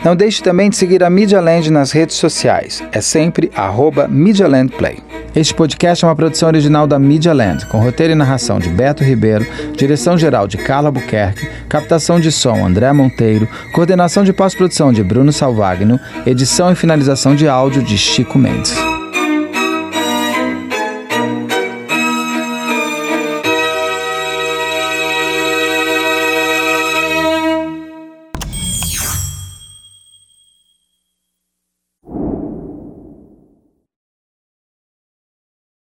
Não 0.04 0.18
deixe 0.18 0.44
também 0.44 0.70
de 0.70 0.76
seguir 0.76 1.02
a 1.02 1.10
Media 1.10 1.40
Land 1.40 1.72
nas 1.72 1.94
redes 1.94 2.18
sociais. 2.18 2.84
É 2.92 3.00
sempre 3.00 3.50
arroba 3.56 4.06
MediaLandPlay. 4.06 5.02
Este 5.38 5.54
podcast 5.54 6.04
é 6.04 6.08
uma 6.08 6.16
produção 6.16 6.50
original 6.50 6.88
da 6.88 6.98
Media 6.98 7.32
Land, 7.32 7.68
com 7.68 7.78
roteiro 7.78 8.12
e 8.12 8.16
narração 8.16 8.58
de 8.58 8.70
Beto 8.70 9.04
Ribeiro, 9.04 9.46
direção 9.78 10.18
geral 10.18 10.48
de 10.48 10.58
Carla 10.58 10.90
Buquerque, 10.90 11.48
captação 11.70 12.20
de 12.20 12.32
som 12.32 12.66
André 12.66 12.92
Monteiro, 12.92 13.48
coordenação 13.72 14.24
de 14.24 14.34
pós-produção 14.34 14.92
de 14.92 15.04
Bruno 15.04 15.32
Salvagno, 15.32 16.00
edição 16.26 16.72
e 16.72 16.76
finalização 16.76 17.36
de 17.36 17.48
áudio 17.48 17.84
de 17.84 18.00
Chico 18.00 18.40
Mendes. 18.40 18.76